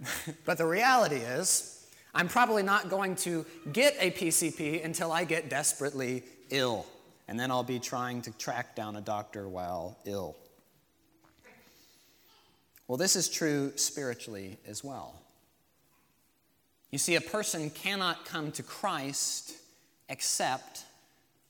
but 0.44 0.58
the 0.58 0.66
reality 0.66 1.16
is, 1.16 1.86
I'm 2.14 2.28
probably 2.28 2.62
not 2.62 2.88
going 2.88 3.16
to 3.16 3.44
get 3.72 3.96
a 4.00 4.10
PCP 4.10 4.84
until 4.84 5.12
I 5.12 5.24
get 5.24 5.50
desperately 5.50 6.22
ill, 6.50 6.86
and 7.26 7.38
then 7.38 7.50
I'll 7.50 7.62
be 7.62 7.78
trying 7.78 8.22
to 8.22 8.30
track 8.38 8.74
down 8.74 8.96
a 8.96 9.00
doctor 9.00 9.48
while 9.48 9.98
ill. 10.04 10.36
Well, 12.86 12.96
this 12.96 13.16
is 13.16 13.28
true 13.28 13.72
spiritually 13.76 14.56
as 14.66 14.82
well. 14.82 15.14
You 16.90 16.98
see, 16.98 17.16
a 17.16 17.20
person 17.20 17.68
cannot 17.68 18.24
come 18.24 18.50
to 18.52 18.62
Christ 18.62 19.52
except 20.08 20.84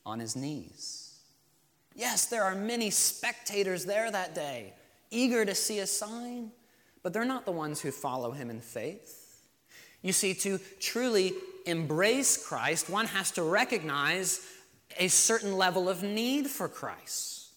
on 0.04 0.18
his 0.18 0.34
knees. 0.34 1.07
Yes, 1.98 2.26
there 2.26 2.44
are 2.44 2.54
many 2.54 2.90
spectators 2.90 3.84
there 3.84 4.08
that 4.08 4.32
day, 4.32 4.72
eager 5.10 5.44
to 5.44 5.52
see 5.52 5.80
a 5.80 5.86
sign, 5.86 6.52
but 7.02 7.12
they're 7.12 7.24
not 7.24 7.44
the 7.44 7.50
ones 7.50 7.80
who 7.80 7.90
follow 7.90 8.30
him 8.30 8.50
in 8.50 8.60
faith. 8.60 9.42
You 10.00 10.12
see, 10.12 10.32
to 10.34 10.60
truly 10.78 11.32
embrace 11.66 12.46
Christ, 12.46 12.88
one 12.88 13.06
has 13.06 13.32
to 13.32 13.42
recognize 13.42 14.46
a 14.96 15.08
certain 15.08 15.56
level 15.56 15.88
of 15.88 16.04
need 16.04 16.46
for 16.46 16.68
Christ. 16.68 17.48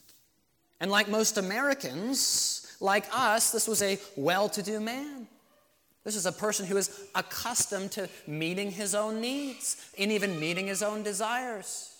And 0.79 0.89
like 0.89 1.07
most 1.07 1.37
Americans, 1.37 2.75
like 2.79 3.05
us, 3.13 3.51
this 3.51 3.67
was 3.67 3.83
a 3.83 3.99
well 4.15 4.49
to 4.49 4.63
do 4.63 4.79
man. 4.79 5.27
This 6.03 6.15
is 6.15 6.25
a 6.25 6.31
person 6.31 6.65
who 6.65 6.77
is 6.77 7.09
accustomed 7.13 7.91
to 7.91 8.09
meeting 8.25 8.71
his 8.71 8.95
own 8.95 9.21
needs 9.21 9.87
and 9.99 10.11
even 10.11 10.39
meeting 10.39 10.65
his 10.65 10.81
own 10.81 11.03
desires. 11.03 11.91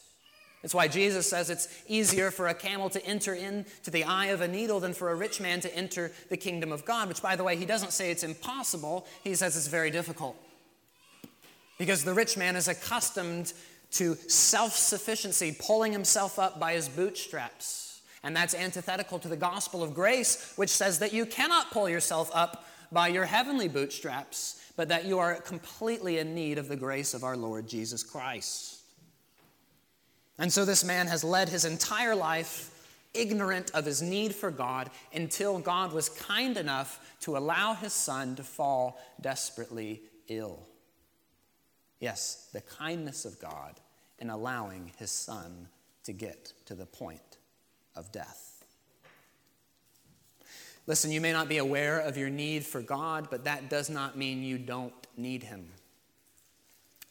It's 0.64 0.76
why 0.76 0.88
Jesus 0.88 1.28
says 1.28 1.50
it's 1.50 1.68
easier 1.88 2.30
for 2.30 2.48
a 2.48 2.54
camel 2.54 2.90
to 2.92 3.04
enter 3.06 3.34
into 3.34 3.90
the 3.90 4.04
eye 4.04 4.28
of 4.28 4.42
a 4.42 4.48
needle 4.48 4.80
than 4.80 4.94
for 4.94 5.10
a 5.10 5.16
rich 5.16 5.42
man 5.42 5.60
to 5.62 5.76
enter 5.76 6.12
the 6.30 6.38
kingdom 6.38 6.72
of 6.72 6.86
God, 6.86 7.08
which, 7.08 7.22
by 7.22 7.36
the 7.36 7.44
way, 7.44 7.56
he 7.56 7.66
doesn't 7.66 7.94
say 7.94 8.12
it's 8.12 8.24
impossible, 8.24 9.08
he 9.24 9.34
says 9.34 9.58
it's 9.58 9.68
very 9.68 9.90
difficult. 9.90 10.36
Because 11.80 12.04
the 12.04 12.14
rich 12.14 12.38
man 12.38 12.56
is 12.56 12.68
accustomed 12.68 13.54
to 13.94 14.16
self 14.16 14.74
sufficiency, 14.74 15.56
pulling 15.60 15.92
himself 15.92 16.38
up 16.38 16.60
by 16.60 16.74
his 16.74 16.88
bootstraps. 16.88 18.02
And 18.24 18.36
that's 18.36 18.54
antithetical 18.54 19.18
to 19.18 19.28
the 19.28 19.36
gospel 19.36 19.82
of 19.82 19.96
grace, 19.96 20.54
which 20.56 20.70
says 20.70 21.00
that 21.00 21.12
you 21.12 21.26
cannot 21.26 21.72
pull 21.72 21.90
yourself 21.90 22.30
up 22.36 22.66
by 22.92 23.08
your 23.08 23.26
heavenly 23.26 23.68
bootstraps, 23.68 24.62
but 24.76 24.90
that 24.90 25.06
you 25.06 25.18
are 25.18 25.36
completely 25.36 26.20
in 26.20 26.36
need 26.36 26.60
of 26.60 26.68
the 26.68 26.76
grace 26.76 27.16
of 27.16 27.24
our 27.24 27.36
Lord 27.36 27.68
Jesus 27.68 28.04
Christ. 28.04 28.81
And 30.42 30.52
so 30.52 30.66
this 30.66 30.84
man 30.84 31.06
has 31.06 31.24
led 31.24 31.50
his 31.50 31.66
entire 31.66 32.16
life 32.16 32.72
ignorant 33.14 33.70
of 33.76 33.86
his 33.86 34.02
need 34.02 34.34
for 34.34 34.50
God 34.50 34.90
until 35.14 35.60
God 35.60 35.94
was 35.94 36.10
kind 36.10 36.58
enough 36.58 37.16
to 37.22 37.38
allow 37.38 37.76
his 37.76 37.94
son 37.94 38.36
to 38.38 38.44
fall 38.44 39.00
desperately 39.22 40.02
ill. 40.30 40.68
Yes, 42.00 42.50
the 42.54 42.62
kindness 42.62 43.24
of 43.24 43.40
God 43.40 43.80
in 44.18 44.32
allowing 44.32 44.92
his 44.98 45.12
son 45.12 45.68
to 46.06 46.12
get 46.12 46.54
to 46.66 46.74
the 46.74 46.88
point 46.88 47.38
of 47.96 48.12
death. 48.12 48.66
Listen, 50.88 51.12
you 51.12 51.22
may 51.22 51.34
not 51.34 51.50
be 51.50 51.60
aware 51.60 52.00
of 52.00 52.18
your 52.18 52.32
need 52.32 52.66
for 52.66 52.82
God, 52.82 53.28
but 53.30 53.44
that 53.44 53.70
does 53.70 53.92
not 53.92 54.18
mean 54.18 54.42
you 54.42 54.58
don't 54.58 54.94
need 55.16 55.44
him. 55.44 55.70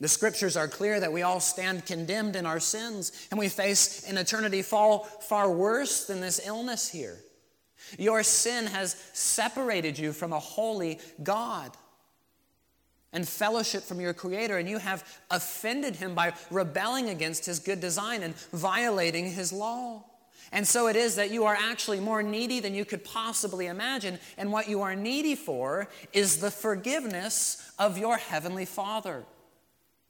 The 0.00 0.09
scriptures 0.09 0.57
are 0.57 0.66
clear 0.66 0.99
that 0.99 1.12
we 1.12 1.23
all 1.23 1.40
stand 1.40 1.85
condemned 1.85 2.35
in 2.35 2.47
our 2.47 2.59
sins 2.61 3.28
and 3.30 3.38
we 3.38 3.49
face 3.49 4.09
an 4.09 4.16
eternity 4.16 4.62
far, 4.62 5.04
far 5.21 5.50
worse 5.50 6.07
than 6.07 6.21
this 6.21 6.40
illness 6.45 6.88
here. 6.88 7.19
Your 7.99 8.23
sin 8.23 8.66
has 8.66 8.97
separated 9.12 9.99
you 9.99 10.12
from 10.12 10.33
a 10.33 10.38
holy 10.38 11.00
God 11.23 11.73
and 13.12 13.28
fellowship 13.28 13.83
from 13.83 14.00
your 14.00 14.14
Creator, 14.14 14.57
and 14.57 14.69
you 14.69 14.78
have 14.78 15.04
offended 15.30 15.97
Him 15.97 16.14
by 16.14 16.33
rebelling 16.50 17.09
against 17.09 17.45
His 17.45 17.59
good 17.59 17.80
design 17.80 18.23
and 18.23 18.37
violating 18.52 19.33
His 19.33 19.52
law. 19.52 20.04
And 20.52 20.66
so 20.66 20.87
it 20.87 20.97
is 20.97 21.16
that 21.16 21.30
you 21.30 21.45
are 21.45 21.57
actually 21.59 22.00
more 22.00 22.23
needy 22.23 22.61
than 22.61 22.75
you 22.75 22.85
could 22.85 23.04
possibly 23.04 23.66
imagine. 23.66 24.19
And 24.38 24.52
what 24.52 24.69
you 24.69 24.80
are 24.83 24.95
needy 24.95 25.35
for 25.35 25.88
is 26.12 26.38
the 26.38 26.50
forgiveness 26.50 27.73
of 27.78 27.99
your 27.99 28.16
Heavenly 28.16 28.64
Father 28.64 29.25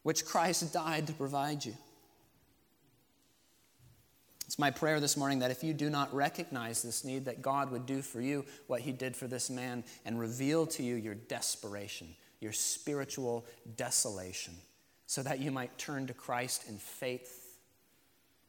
which 0.02 0.24
Christ 0.24 0.72
died 0.72 1.06
to 1.06 1.12
provide 1.12 1.64
you. 1.64 1.74
It's 4.46 4.58
my 4.58 4.72
prayer 4.72 4.98
this 4.98 5.16
morning 5.16 5.38
that 5.40 5.52
if 5.52 5.62
you 5.62 5.72
do 5.72 5.88
not 5.90 6.12
recognize 6.12 6.82
this 6.82 7.04
need, 7.04 7.26
that 7.26 7.40
God 7.40 7.70
would 7.70 7.86
do 7.86 8.02
for 8.02 8.20
you 8.20 8.44
what 8.66 8.80
he 8.80 8.90
did 8.90 9.14
for 9.14 9.28
this 9.28 9.48
man 9.48 9.84
and 10.04 10.18
reveal 10.18 10.66
to 10.66 10.82
you 10.82 10.96
your 10.96 11.14
desperation, 11.14 12.08
your 12.40 12.50
spiritual 12.50 13.46
desolation, 13.76 14.54
so 15.06 15.22
that 15.22 15.38
you 15.38 15.52
might 15.52 15.78
turn 15.78 16.08
to 16.08 16.14
Christ 16.14 16.68
in 16.68 16.78
faith 16.78 17.58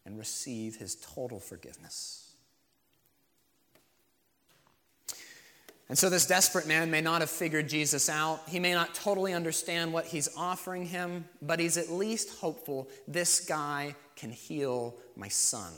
and 0.03 0.17
receive 0.17 0.77
his 0.77 0.95
total 0.95 1.39
forgiveness. 1.39 2.30
And 5.91 5.97
so, 5.97 6.09
this 6.09 6.25
desperate 6.25 6.67
man 6.67 6.89
may 6.89 7.01
not 7.01 7.19
have 7.19 7.29
figured 7.29 7.67
Jesus 7.67 8.07
out. 8.07 8.43
He 8.47 8.61
may 8.61 8.73
not 8.73 8.95
totally 8.95 9.33
understand 9.33 9.91
what 9.91 10.05
he's 10.05 10.29
offering 10.37 10.85
him, 10.85 11.25
but 11.41 11.59
he's 11.59 11.75
at 11.75 11.91
least 11.91 12.39
hopeful 12.39 12.87
this 13.09 13.41
guy 13.41 13.93
can 14.15 14.31
heal 14.31 14.95
my 15.17 15.27
son. 15.27 15.73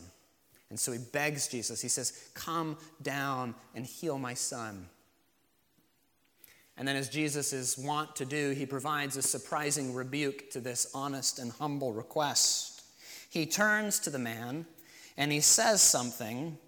And 0.69 0.79
so 0.79 0.91
he 0.91 0.99
begs 0.99 1.47
Jesus. 1.47 1.81
He 1.81 1.87
says, 1.87 2.29
Come 2.35 2.77
down 3.01 3.55
and 3.73 3.87
heal 3.87 4.19
my 4.19 4.35
son. 4.35 4.87
And 6.77 6.87
then, 6.87 6.95
as 6.95 7.09
Jesus 7.09 7.51
is 7.51 7.75
wont 7.75 8.15
to 8.17 8.25
do, 8.25 8.51
he 8.51 8.67
provides 8.67 9.17
a 9.17 9.23
surprising 9.23 9.95
rebuke 9.95 10.51
to 10.51 10.59
this 10.59 10.91
honest 10.93 11.39
and 11.39 11.51
humble 11.51 11.91
request. 11.91 12.83
He 13.31 13.47
turns 13.47 13.97
to 14.01 14.11
the 14.11 14.19
man 14.19 14.67
and 15.17 15.31
he 15.31 15.39
says 15.39 15.81
something 15.81 16.59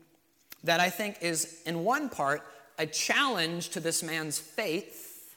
that 0.64 0.80
I 0.80 0.90
think 0.90 1.18
is, 1.22 1.62
in 1.68 1.84
one 1.84 2.10
part, 2.10 2.42
a 2.78 2.86
challenge 2.86 3.70
to 3.70 3.80
this 3.80 4.04
man's 4.04 4.40
faith, 4.40 5.36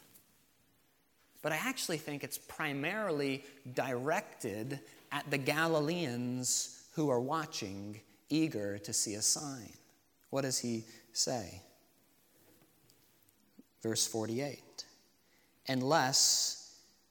but 1.42 1.52
I 1.52 1.56
actually 1.56 1.98
think 1.98 2.24
it's 2.24 2.38
primarily 2.38 3.44
directed 3.74 4.80
at 5.12 5.30
the 5.30 5.38
Galileans 5.38 6.86
who 6.94 7.10
are 7.10 7.20
watching, 7.20 8.00
eager 8.28 8.78
to 8.78 8.92
see 8.92 9.14
a 9.14 9.22
sign. 9.22 9.72
What 10.30 10.42
does 10.42 10.58
he 10.58 10.84
say? 11.12 11.62
Verse 13.82 14.06
48 14.06 14.84
Unless 15.68 16.58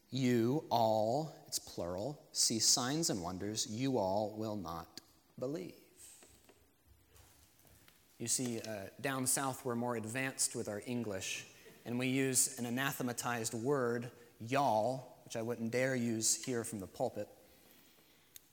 you 0.10 0.64
all, 0.70 1.34
it's 1.48 1.60
plural, 1.60 2.20
see 2.32 2.60
signs 2.60 3.10
and 3.10 3.22
wonders, 3.22 3.68
you 3.70 3.98
all 3.98 4.34
will 4.38 4.56
not 4.56 5.02
believe. 5.40 5.77
You 8.20 8.28
see, 8.28 8.60
uh, 8.60 8.72
down 9.00 9.28
south, 9.28 9.64
we're 9.64 9.76
more 9.76 9.96
advanced 9.96 10.56
with 10.56 10.68
our 10.68 10.82
English, 10.86 11.46
and 11.86 12.00
we 12.00 12.08
use 12.08 12.58
an 12.58 12.66
anathematized 12.66 13.54
word 13.54 14.10
y'all, 14.40 15.18
which 15.26 15.36
I 15.36 15.42
wouldn't 15.42 15.72
dare 15.72 15.96
use 15.96 16.44
here 16.44 16.64
from 16.64 16.80
the 16.80 16.88
pulpit. 16.88 17.28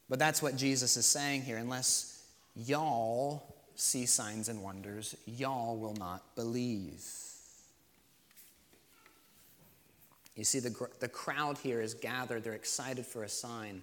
But 0.09 0.18
that's 0.18 0.42
what 0.42 0.56
Jesus 0.56 0.97
is 0.97 1.06
saying 1.06 1.42
here. 1.42 1.56
Unless 1.56 2.26
y'all 2.54 3.54
see 3.75 4.06
signs 4.06 4.49
and 4.49 4.62
wonders, 4.62 5.16
y'all 5.26 5.76
will 5.76 5.94
not 5.94 6.35
believe. 6.37 7.02
You 10.37 10.44
see, 10.44 10.59
the, 10.59 10.88
the 11.00 11.09
crowd 11.09 11.59
here 11.59 11.80
is 11.80 11.94
gathered, 11.94 12.44
they're 12.44 12.54
excited 12.54 13.06
for 13.06 13.23
a 13.23 13.28
sign. 13.28 13.83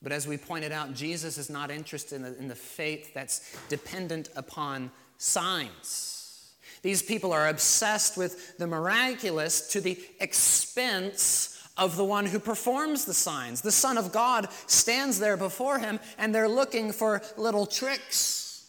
But 0.00 0.12
as 0.12 0.26
we 0.26 0.36
pointed 0.36 0.72
out, 0.72 0.94
Jesus 0.94 1.38
is 1.38 1.50
not 1.50 1.70
interested 1.70 2.16
in 2.16 2.22
the, 2.22 2.38
in 2.38 2.48
the 2.48 2.54
faith 2.54 3.12
that's 3.14 3.56
dependent 3.68 4.28
upon 4.36 4.90
signs. 5.16 6.54
These 6.82 7.02
people 7.02 7.32
are 7.32 7.48
obsessed 7.48 8.16
with 8.16 8.56
the 8.58 8.66
miraculous 8.66 9.68
to 9.72 9.80
the 9.80 9.98
expense 10.20 11.54
of 11.76 11.96
the 11.96 12.04
one 12.04 12.26
who 12.26 12.38
performs 12.38 13.04
the 13.04 13.14
signs. 13.14 13.60
The 13.60 13.72
Son 13.72 13.98
of 13.98 14.12
God 14.12 14.48
stands 14.66 15.18
there 15.18 15.36
before 15.36 15.78
him, 15.78 15.98
and 16.18 16.34
they're 16.34 16.48
looking 16.48 16.92
for 16.92 17.22
little 17.36 17.66
tricks. 17.66 18.68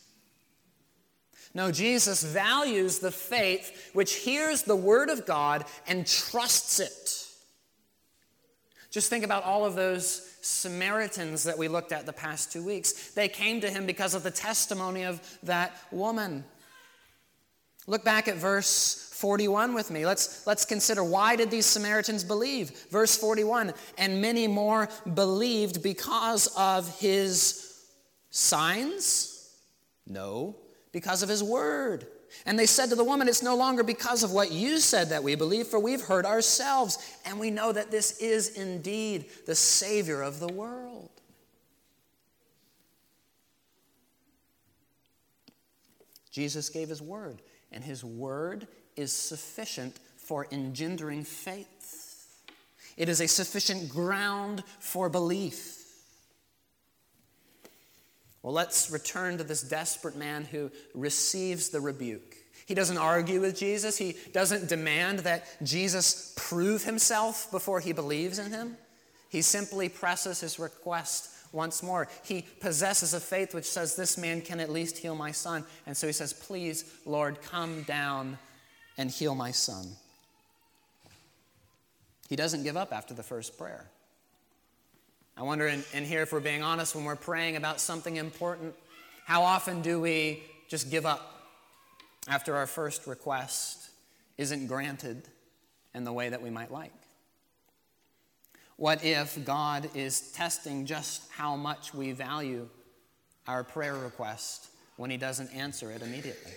No, 1.54 1.72
Jesus 1.72 2.24
values 2.24 3.00
the 3.00 3.12
faith 3.12 3.92
which 3.94 4.16
hears 4.16 4.64
the 4.64 4.76
word 4.76 5.10
of 5.10 5.26
God 5.26 5.66
and 5.88 6.06
trusts 6.06 6.80
it. 6.80 7.29
Just 8.92 9.10
think 9.10 9.24
about 9.24 9.44
all 9.44 9.66
of 9.66 9.76
those 9.76 10.38
Samaritans 10.42 11.44
that 11.44 11.58
we 11.58 11.68
looked 11.68 11.92
at 11.92 12.06
the 12.06 12.14
past 12.14 12.52
two 12.52 12.64
weeks. 12.64 13.12
They 13.12 13.28
came 13.28 13.62
to 13.62 13.70
him 13.70 13.86
because 13.86 14.16
of 14.16 14.24
the 14.24 14.32
testimony 14.32 15.04
of 15.04 15.22
that 15.44 15.76
woman. 15.92 16.44
Look 17.86 18.04
back 18.04 18.28
at 18.28 18.38
verse 18.38 19.10
41 19.14 19.74
with 19.74 19.92
me. 19.92 20.06
Let's, 20.06 20.48
let's 20.48 20.66
consider 20.66 21.04
why 21.04 21.36
did 21.36 21.52
these 21.52 21.66
Samaritans 21.66 22.24
believe? 22.24 22.72
Verse 22.90 23.16
41 23.18 23.74
And 23.98 24.22
many 24.22 24.48
more 24.48 24.90
believed 25.14 25.84
because 25.84 26.48
of 26.58 27.00
his 27.00 27.84
signs? 28.30 29.54
No, 30.08 30.56
because 30.92 31.22
of 31.22 31.30
his 31.30 31.44
word. 31.44 32.08
And 32.46 32.58
they 32.58 32.66
said 32.66 32.90
to 32.90 32.96
the 32.96 33.04
woman, 33.04 33.28
It's 33.28 33.44
no 33.44 33.56
longer 33.56 33.84
because 33.84 34.24
of 34.24 34.32
what 34.32 34.52
you 34.52 34.80
said 34.80 35.10
that 35.10 35.24
we 35.24 35.36
believe, 35.36 35.68
for 35.68 35.80
we've 35.80 36.02
heard 36.02 36.26
ourselves, 36.26 36.98
and 37.26 37.40
we 37.40 37.52
know 37.52 37.72
that 37.72 37.92
this 37.92 38.20
is 38.20 38.50
indeed 38.50 39.26
the 39.46 39.56
Savior 39.56 40.22
of 40.22 40.40
the 40.40 40.48
world. 40.48 41.10
Jesus 46.32 46.70
gave 46.70 46.90
his 46.90 47.02
word, 47.02 47.42
and 47.72 47.84
his 47.84 48.04
word 48.04 48.68
is 48.96 49.12
sufficient 49.12 49.98
for 50.18 50.48
engendering 50.52 51.24
faith. 51.24 52.44
It 52.98 53.10
is 53.10 53.22
a 53.22 53.28
sufficient 53.28 53.90
ground 53.90 54.64
for 54.80 55.10
belief. 55.10 55.79
Well, 58.42 58.54
let's 58.54 58.90
return 58.90 59.38
to 59.38 59.44
this 59.44 59.62
desperate 59.62 60.16
man 60.16 60.46
who 60.46 60.72
receives 60.94 61.70
the 61.70 61.82
rebuke. 61.82 62.38
He 62.66 62.76
doesn't 62.76 62.98
argue 62.98 63.42
with 63.42 63.58
Jesus. 63.58 63.98
He 63.98 64.16
doesn't 64.32 64.70
demand 64.70 65.20
that 65.20 65.46
Jesus 65.64 66.34
prove 66.38 66.84
himself 66.84 67.50
before 67.52 67.80
he 67.80 67.94
believes 67.94 68.40
in 68.40 68.52
him. 68.52 68.78
He 69.30 69.42
simply 69.42 69.90
presses 69.90 70.40
his 70.40 70.60
request 70.60 71.32
once 71.52 71.82
more. 71.82 72.08
He 72.24 72.46
possesses 72.60 73.14
a 73.14 73.20
faith 73.20 73.54
which 73.54 73.66
says, 73.66 73.96
This 73.96 74.18
man 74.18 74.42
can 74.42 74.60
at 74.60 74.70
least 74.70 75.00
heal 75.00 75.16
my 75.16 75.32
son. 75.32 75.66
And 75.86 75.98
so 75.98 76.08
he 76.08 76.14
says, 76.14 76.32
Please, 76.32 76.86
Lord, 77.06 77.42
come 77.42 77.84
down 77.84 78.38
and 78.98 79.10
heal 79.10 79.36
my 79.36 79.52
son. 79.52 79.88
He 82.30 82.36
doesn't 82.36 82.64
give 82.64 82.78
up 82.78 82.94
after 82.94 83.14
the 83.14 83.24
first 83.24 83.58
prayer. 83.58 83.88
I 85.40 85.44
wonder 85.44 85.68
in, 85.68 85.86
in 85.94 86.04
here, 86.04 86.24
if 86.24 86.34
we're 86.34 86.42
being 86.42 86.64
honest, 86.64 86.94
when 86.94 87.06
we're 87.06 87.16
praying 87.16 87.56
about 87.56 87.80
something 87.80 88.18
important, 88.18 88.76
how 89.24 89.44
often 89.44 89.82
do 89.82 90.02
we 90.02 90.44
just 90.68 90.92
give 90.92 91.06
up 91.06 91.46
after 92.28 92.58
our 92.58 92.68
first 92.68 93.08
request 93.08 93.90
isn't 94.38 94.68
granted 94.68 95.24
in 95.96 96.04
the 96.04 96.12
way 96.12 96.28
that 96.28 96.42
we 96.42 96.50
might 96.50 96.72
like? 96.72 96.92
What 98.76 99.06
if 99.06 99.42
God 99.46 99.90
is 99.96 100.34
testing 100.34 100.86
just 100.86 101.24
how 101.32 101.56
much 101.56 101.94
we 101.94 102.12
value 102.12 102.68
our 103.48 103.64
prayer 103.64 103.96
request 103.96 104.68
when 104.98 105.10
He 105.10 105.16
doesn't 105.16 105.56
answer 105.56 105.90
it 105.90 106.02
immediately? 106.02 106.52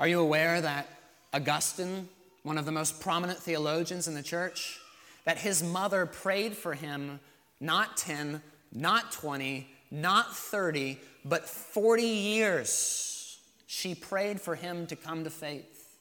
Are 0.00 0.08
you 0.08 0.18
aware 0.18 0.60
that 0.60 0.88
Augustine, 1.32 2.08
one 2.42 2.58
of 2.58 2.64
the 2.66 2.72
most 2.72 3.00
prominent 3.00 3.38
theologians 3.38 4.08
in 4.08 4.14
the 4.14 4.22
church, 4.22 4.80
that 5.28 5.36
his 5.36 5.62
mother 5.62 6.06
prayed 6.06 6.56
for 6.56 6.72
him 6.72 7.20
not 7.60 7.98
10, 7.98 8.40
not 8.72 9.12
20, 9.12 9.68
not 9.90 10.34
30, 10.34 10.98
but 11.22 11.46
40 11.46 12.02
years. 12.02 13.38
She 13.66 13.94
prayed 13.94 14.40
for 14.40 14.54
him 14.54 14.86
to 14.86 14.96
come 14.96 15.24
to 15.24 15.30
faith. 15.30 15.98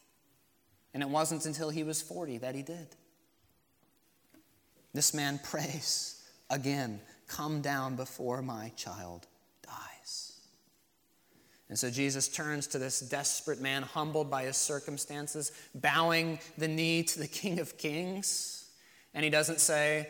And 0.93 1.03
it 1.03 1.09
wasn't 1.09 1.45
until 1.45 1.69
he 1.69 1.83
was 1.83 2.01
40 2.01 2.37
that 2.37 2.55
he 2.55 2.61
did. 2.61 2.87
This 4.93 5.13
man 5.13 5.41
prays 5.43 6.23
again, 6.49 7.01
come 7.27 7.59
down 7.59 7.97
before 7.97 8.41
my 8.41 8.71
child 8.77 9.27
dies. 9.61 10.39
And 11.67 11.77
so 11.77 11.89
Jesus 11.89 12.29
turns 12.29 12.65
to 12.67 12.79
this 12.79 13.01
desperate 13.01 13.59
man, 13.59 13.83
humbled 13.83 14.31
by 14.31 14.43
his 14.43 14.55
circumstances, 14.55 15.51
bowing 15.75 16.39
the 16.57 16.69
knee 16.69 17.03
to 17.03 17.19
the 17.19 17.27
King 17.27 17.59
of 17.59 17.77
Kings. 17.77 18.56
And 19.13 19.23
he 19.23 19.29
doesn't 19.29 19.59
say, 19.59 20.09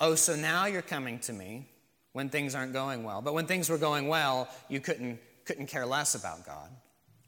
Oh, 0.00 0.14
so 0.14 0.34
now 0.34 0.66
you're 0.66 0.82
coming 0.82 1.20
to 1.20 1.32
me 1.32 1.68
when 2.12 2.28
things 2.28 2.54
aren't 2.54 2.72
going 2.72 3.04
well. 3.04 3.22
But 3.22 3.34
when 3.34 3.46
things 3.46 3.70
were 3.70 3.78
going 3.78 4.08
well, 4.08 4.48
you 4.68 4.80
couldn't, 4.80 5.20
couldn't 5.44 5.66
care 5.66 5.86
less 5.86 6.14
about 6.14 6.44
God. 6.44 6.70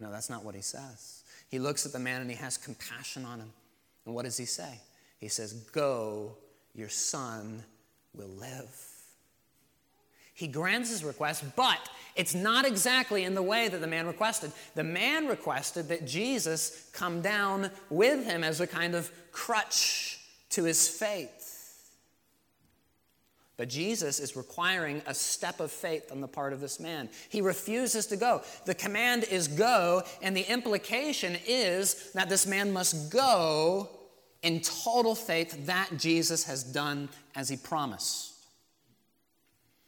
No, 0.00 0.10
that's 0.10 0.28
not 0.28 0.44
what 0.44 0.54
he 0.54 0.60
says. 0.60 1.22
He 1.48 1.58
looks 1.58 1.86
at 1.86 1.92
the 1.92 1.98
man 1.98 2.20
and 2.20 2.28
he 2.28 2.36
has 2.36 2.56
compassion 2.56 3.24
on 3.24 3.38
him. 3.38 3.52
And 4.04 4.14
what 4.14 4.24
does 4.24 4.36
he 4.36 4.44
say? 4.44 4.80
He 5.18 5.28
says, 5.28 5.52
Go, 5.52 6.36
your 6.74 6.88
son 6.88 7.62
will 8.12 8.28
live. 8.28 8.76
He 10.34 10.48
grants 10.48 10.90
his 10.90 11.04
request, 11.04 11.44
but 11.54 11.78
it's 12.16 12.34
not 12.34 12.66
exactly 12.66 13.22
in 13.22 13.34
the 13.34 13.42
way 13.42 13.68
that 13.68 13.80
the 13.80 13.86
man 13.86 14.06
requested. 14.06 14.50
The 14.74 14.82
man 14.82 15.28
requested 15.28 15.88
that 15.88 16.06
Jesus 16.06 16.90
come 16.92 17.22
down 17.22 17.70
with 17.88 18.26
him 18.26 18.42
as 18.42 18.60
a 18.60 18.66
kind 18.66 18.96
of 18.96 19.12
crutch 19.30 20.18
to 20.54 20.64
his 20.64 20.88
faith. 20.88 21.52
But 23.56 23.68
Jesus 23.68 24.18
is 24.18 24.36
requiring 24.36 25.00
a 25.06 25.14
step 25.14 25.60
of 25.60 25.70
faith 25.70 26.10
on 26.10 26.20
the 26.20 26.26
part 26.26 26.52
of 26.52 26.60
this 26.60 26.80
man. 26.80 27.08
He 27.28 27.40
refuses 27.40 28.06
to 28.06 28.16
go. 28.16 28.42
The 28.64 28.74
command 28.74 29.24
is 29.24 29.46
go, 29.46 30.02
and 30.22 30.36
the 30.36 30.50
implication 30.50 31.36
is 31.46 32.10
that 32.12 32.28
this 32.28 32.46
man 32.46 32.72
must 32.72 33.12
go 33.12 33.88
in 34.42 34.60
total 34.60 35.14
faith 35.14 35.66
that 35.66 35.90
Jesus 35.96 36.44
has 36.44 36.64
done 36.64 37.08
as 37.36 37.48
he 37.48 37.56
promised. 37.56 38.33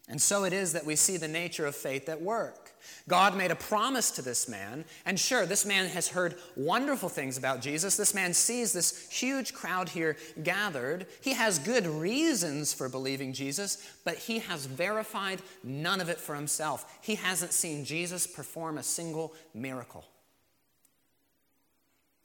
And 0.08 0.22
so 0.22 0.44
it 0.44 0.52
is 0.52 0.72
that 0.72 0.86
we 0.86 0.94
see 0.94 1.16
the 1.16 1.26
nature 1.26 1.66
of 1.66 1.74
faith 1.74 2.08
at 2.08 2.22
work. 2.22 2.72
God 3.08 3.36
made 3.36 3.50
a 3.50 3.56
promise 3.56 4.12
to 4.12 4.22
this 4.22 4.48
man, 4.48 4.84
and 5.04 5.18
sure, 5.18 5.46
this 5.46 5.66
man 5.66 5.88
has 5.88 6.08
heard 6.08 6.36
wonderful 6.54 7.08
things 7.08 7.36
about 7.36 7.60
Jesus. 7.60 7.96
This 7.96 8.14
man 8.14 8.32
sees 8.32 8.72
this 8.72 9.10
huge 9.10 9.52
crowd 9.52 9.88
here 9.88 10.16
gathered. 10.44 11.06
He 11.20 11.32
has 11.32 11.58
good 11.58 11.86
reasons 11.86 12.72
for 12.72 12.88
believing 12.88 13.32
Jesus, 13.32 13.84
but 14.04 14.16
he 14.16 14.38
has 14.40 14.66
verified 14.66 15.42
none 15.64 16.00
of 16.00 16.08
it 16.08 16.18
for 16.18 16.36
himself. 16.36 16.98
He 17.02 17.16
hasn't 17.16 17.52
seen 17.52 17.84
Jesus 17.84 18.28
perform 18.28 18.78
a 18.78 18.84
single 18.84 19.34
miracle. 19.54 20.04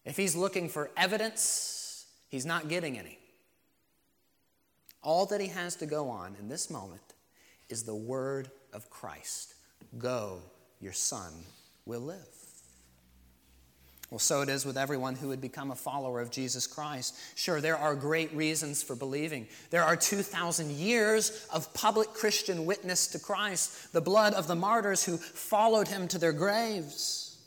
If 0.05 0.17
he's 0.17 0.35
looking 0.35 0.69
for 0.69 0.91
evidence, 0.95 2.05
he's 2.29 2.45
not 2.45 2.69
getting 2.69 2.99
any. 2.99 3.17
All 5.01 5.25
that 5.27 5.41
he 5.41 5.47
has 5.47 5.75
to 5.77 5.87
go 5.87 6.09
on 6.09 6.35
in 6.39 6.47
this 6.47 6.69
moment 6.69 7.01
is 7.71 7.83
the 7.83 7.95
word 7.95 8.49
of 8.73 8.89
Christ. 8.89 9.53
Go, 9.97 10.39
your 10.79 10.93
son 10.93 11.31
will 11.85 12.01
live. 12.01 12.41
Well, 14.11 14.19
so 14.19 14.41
it 14.41 14.49
is 14.49 14.65
with 14.65 14.77
everyone 14.77 15.15
who 15.15 15.29
would 15.29 15.39
become 15.39 15.71
a 15.71 15.75
follower 15.75 16.19
of 16.19 16.31
Jesus 16.31 16.67
Christ. 16.67 17.15
Sure, 17.35 17.61
there 17.61 17.77
are 17.77 17.95
great 17.95 18.33
reasons 18.33 18.83
for 18.83 18.93
believing. 18.93 19.47
There 19.69 19.85
are 19.85 19.95
2,000 19.95 20.69
years 20.71 21.47
of 21.53 21.73
public 21.73 22.09
Christian 22.09 22.65
witness 22.65 23.07
to 23.07 23.19
Christ, 23.19 23.93
the 23.93 24.01
blood 24.01 24.33
of 24.33 24.47
the 24.47 24.55
martyrs 24.55 25.05
who 25.05 25.15
followed 25.15 25.87
him 25.87 26.09
to 26.09 26.17
their 26.17 26.33
graves. 26.33 27.37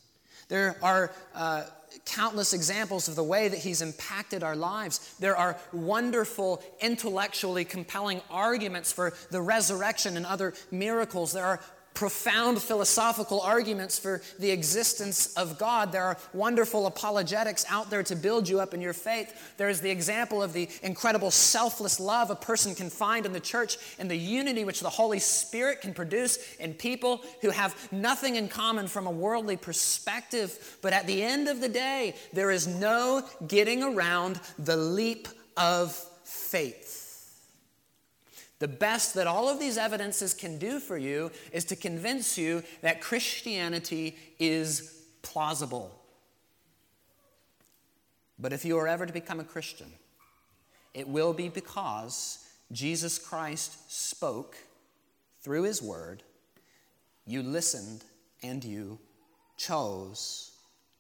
There 0.48 0.76
are 0.82 1.12
uh, 1.34 1.64
countless 2.04 2.52
examples 2.52 3.08
of 3.08 3.16
the 3.16 3.24
way 3.24 3.48
that 3.48 3.58
he's 3.58 3.82
impacted 3.82 4.42
our 4.42 4.56
lives. 4.56 5.14
There 5.18 5.36
are 5.36 5.58
wonderful, 5.72 6.62
intellectually 6.80 7.64
compelling 7.64 8.20
arguments 8.30 8.92
for 8.92 9.14
the 9.30 9.40
resurrection 9.40 10.16
and 10.16 10.26
other 10.26 10.54
miracles. 10.70 11.32
There 11.32 11.44
are 11.44 11.60
profound 11.94 12.60
philosophical 12.60 13.40
arguments 13.40 13.98
for 13.98 14.20
the 14.40 14.50
existence 14.50 15.32
of 15.34 15.58
God. 15.58 15.92
There 15.92 16.02
are 16.02 16.18
wonderful 16.32 16.86
apologetics 16.86 17.64
out 17.70 17.88
there 17.88 18.02
to 18.02 18.16
build 18.16 18.48
you 18.48 18.60
up 18.60 18.74
in 18.74 18.80
your 18.80 18.92
faith. 18.92 19.54
There 19.56 19.68
is 19.68 19.80
the 19.80 19.90
example 19.90 20.42
of 20.42 20.52
the 20.52 20.68
incredible 20.82 21.30
selfless 21.30 22.00
love 22.00 22.30
a 22.30 22.36
person 22.36 22.74
can 22.74 22.90
find 22.90 23.24
in 23.24 23.32
the 23.32 23.40
church 23.40 23.78
and 23.98 24.10
the 24.10 24.16
unity 24.16 24.64
which 24.64 24.80
the 24.80 24.90
Holy 24.90 25.20
Spirit 25.20 25.80
can 25.80 25.94
produce 25.94 26.38
in 26.56 26.74
people 26.74 27.22
who 27.40 27.50
have 27.50 27.92
nothing 27.92 28.36
in 28.36 28.48
common 28.48 28.88
from 28.88 29.06
a 29.06 29.10
worldly 29.10 29.56
perspective. 29.56 30.78
But 30.82 30.92
at 30.92 31.06
the 31.06 31.22
end 31.22 31.48
of 31.48 31.60
the 31.60 31.68
day, 31.68 32.16
there 32.32 32.50
is 32.50 32.66
no 32.66 33.24
getting 33.46 33.82
around 33.82 34.40
the 34.58 34.76
leap 34.76 35.28
of 35.56 35.92
faith. 36.24 36.83
The 38.58 38.68
best 38.68 39.14
that 39.14 39.26
all 39.26 39.48
of 39.48 39.58
these 39.58 39.76
evidences 39.76 40.32
can 40.32 40.58
do 40.58 40.78
for 40.80 40.96
you 40.96 41.30
is 41.52 41.64
to 41.66 41.76
convince 41.76 42.38
you 42.38 42.62
that 42.82 43.00
Christianity 43.00 44.16
is 44.38 45.02
plausible. 45.22 46.00
But 48.38 48.52
if 48.52 48.64
you 48.64 48.78
are 48.78 48.88
ever 48.88 49.06
to 49.06 49.12
become 49.12 49.40
a 49.40 49.44
Christian, 49.44 49.92
it 50.92 51.08
will 51.08 51.32
be 51.32 51.48
because 51.48 52.46
Jesus 52.72 53.18
Christ 53.18 53.90
spoke 53.90 54.56
through 55.42 55.64
his 55.64 55.82
word, 55.82 56.22
you 57.26 57.42
listened, 57.42 58.04
and 58.42 58.64
you 58.64 58.98
chose 59.56 60.52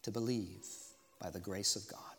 to 0.02 0.10
believe 0.10 0.66
by 1.20 1.30
the 1.30 1.40
grace 1.40 1.76
of 1.76 1.88
God. 1.88 2.13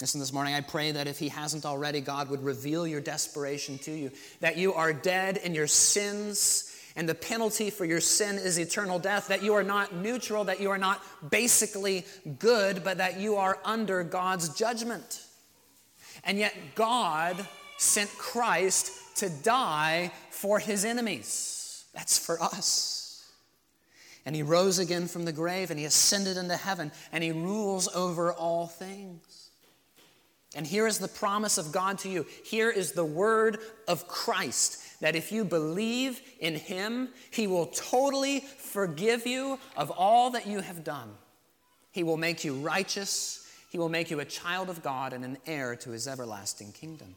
Listen, 0.00 0.20
this 0.20 0.32
morning 0.32 0.54
I 0.54 0.60
pray 0.60 0.92
that 0.92 1.06
if 1.06 1.18
He 1.18 1.28
hasn't 1.28 1.64
already, 1.64 2.00
God 2.00 2.28
would 2.28 2.44
reveal 2.44 2.86
your 2.86 3.00
desperation 3.00 3.78
to 3.78 3.90
you, 3.90 4.10
that 4.40 4.58
you 4.58 4.74
are 4.74 4.92
dead 4.92 5.38
in 5.38 5.54
your 5.54 5.66
sins 5.66 6.76
and 6.96 7.06
the 7.06 7.14
penalty 7.14 7.68
for 7.68 7.84
your 7.84 8.00
sin 8.00 8.36
is 8.36 8.58
eternal 8.58 8.98
death, 8.98 9.28
that 9.28 9.42
you 9.42 9.52
are 9.54 9.62
not 9.62 9.94
neutral, 9.94 10.44
that 10.44 10.60
you 10.60 10.70
are 10.70 10.78
not 10.78 11.02
basically 11.30 12.06
good, 12.38 12.82
but 12.82 12.98
that 12.98 13.20
you 13.20 13.36
are 13.36 13.58
under 13.64 14.02
God's 14.02 14.48
judgment. 14.48 15.22
And 16.24 16.38
yet 16.38 16.54
God 16.74 17.46
sent 17.76 18.08
Christ 18.16 19.16
to 19.16 19.28
die 19.28 20.10
for 20.30 20.58
His 20.58 20.86
enemies. 20.86 21.84
That's 21.94 22.18
for 22.18 22.42
us. 22.42 23.30
And 24.24 24.34
He 24.34 24.42
rose 24.42 24.78
again 24.78 25.06
from 25.06 25.26
the 25.26 25.32
grave 25.32 25.70
and 25.70 25.78
He 25.78 25.84
ascended 25.84 26.38
into 26.38 26.56
heaven 26.56 26.92
and 27.12 27.22
He 27.22 27.30
rules 27.30 27.94
over 27.94 28.32
all 28.32 28.66
things. 28.66 29.35
And 30.56 30.66
here 30.66 30.86
is 30.86 30.98
the 30.98 31.06
promise 31.06 31.58
of 31.58 31.70
God 31.70 31.98
to 31.98 32.08
you. 32.08 32.26
Here 32.42 32.70
is 32.70 32.92
the 32.92 33.04
word 33.04 33.58
of 33.86 34.08
Christ 34.08 34.82
that 35.00 35.14
if 35.14 35.30
you 35.30 35.44
believe 35.44 36.20
in 36.40 36.54
Him, 36.54 37.10
He 37.30 37.46
will 37.46 37.66
totally 37.66 38.40
forgive 38.40 39.26
you 39.26 39.58
of 39.76 39.90
all 39.90 40.30
that 40.30 40.46
you 40.46 40.60
have 40.60 40.82
done. 40.82 41.10
He 41.92 42.02
will 42.02 42.16
make 42.16 42.42
you 42.42 42.54
righteous. 42.54 43.46
He 43.70 43.78
will 43.78 43.90
make 43.90 44.10
you 44.10 44.20
a 44.20 44.24
child 44.24 44.70
of 44.70 44.82
God 44.82 45.12
and 45.12 45.24
an 45.24 45.36
heir 45.46 45.76
to 45.76 45.90
His 45.90 46.08
everlasting 46.08 46.72
kingdom. 46.72 47.14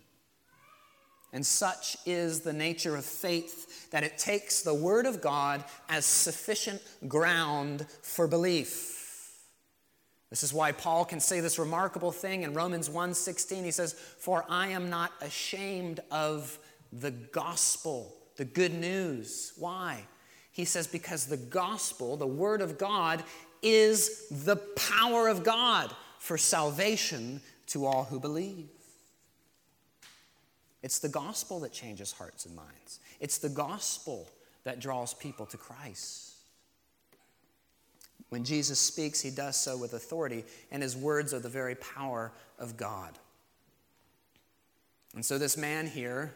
And 1.31 1.45
such 1.45 1.95
is 2.05 2.41
the 2.41 2.53
nature 2.53 2.97
of 2.97 3.05
faith 3.05 3.89
that 3.91 4.03
it 4.03 4.17
takes 4.17 4.61
the 4.61 4.73
Word 4.73 5.05
of 5.05 5.21
God 5.21 5.63
as 5.87 6.05
sufficient 6.05 6.81
ground 7.07 7.85
for 8.01 8.27
belief. 8.27 8.98
This 10.29 10.43
is 10.43 10.53
why 10.53 10.71
Paul 10.71 11.05
can 11.05 11.19
say 11.19 11.39
this 11.39 11.57
remarkable 11.57 12.11
thing 12.11 12.43
in 12.43 12.53
Romans 12.53 12.89
1:16. 12.89 13.63
He 13.63 13.71
says, 13.71 13.93
"For 13.93 14.45
I 14.47 14.67
am 14.67 14.89
not 14.89 15.11
ashamed 15.21 16.01
of 16.11 16.59
the 16.91 17.11
gospel, 17.11 18.15
the 18.35 18.45
good 18.45 18.73
news." 18.73 19.53
Why? 19.55 20.07
He 20.51 20.65
says 20.65 20.87
because 20.87 21.25
the 21.25 21.37
gospel, 21.37 22.17
the 22.17 22.27
word 22.27 22.61
of 22.61 22.77
God, 22.77 23.23
is 23.61 24.27
the 24.29 24.55
power 24.55 25.27
of 25.27 25.43
God 25.43 25.95
for 26.19 26.37
salvation 26.37 27.41
to 27.67 27.85
all 27.85 28.05
who 28.05 28.19
believe. 28.19 28.69
It's 30.81 30.99
the 30.99 31.09
gospel 31.09 31.59
that 31.61 31.73
changes 31.73 32.13
hearts 32.13 32.45
and 32.45 32.55
minds. 32.55 32.99
It's 33.19 33.37
the 33.37 33.49
gospel 33.49 34.29
that 34.63 34.79
draws 34.79 35.13
people 35.13 35.45
to 35.47 35.57
Christ. 35.57 36.28
When 38.29 38.43
Jesus 38.43 38.79
speaks, 38.79 39.21
he 39.21 39.31
does 39.31 39.57
so 39.57 39.75
with 39.75 39.93
authority, 39.93 40.45
and 40.71 40.83
his 40.83 40.95
words 40.95 41.33
are 41.33 41.39
the 41.39 41.49
very 41.49 41.75
power 41.75 42.31
of 42.59 42.77
God. 42.77 43.17
And 45.15 45.25
so, 45.25 45.39
this 45.39 45.57
man 45.57 45.87
here, 45.87 46.33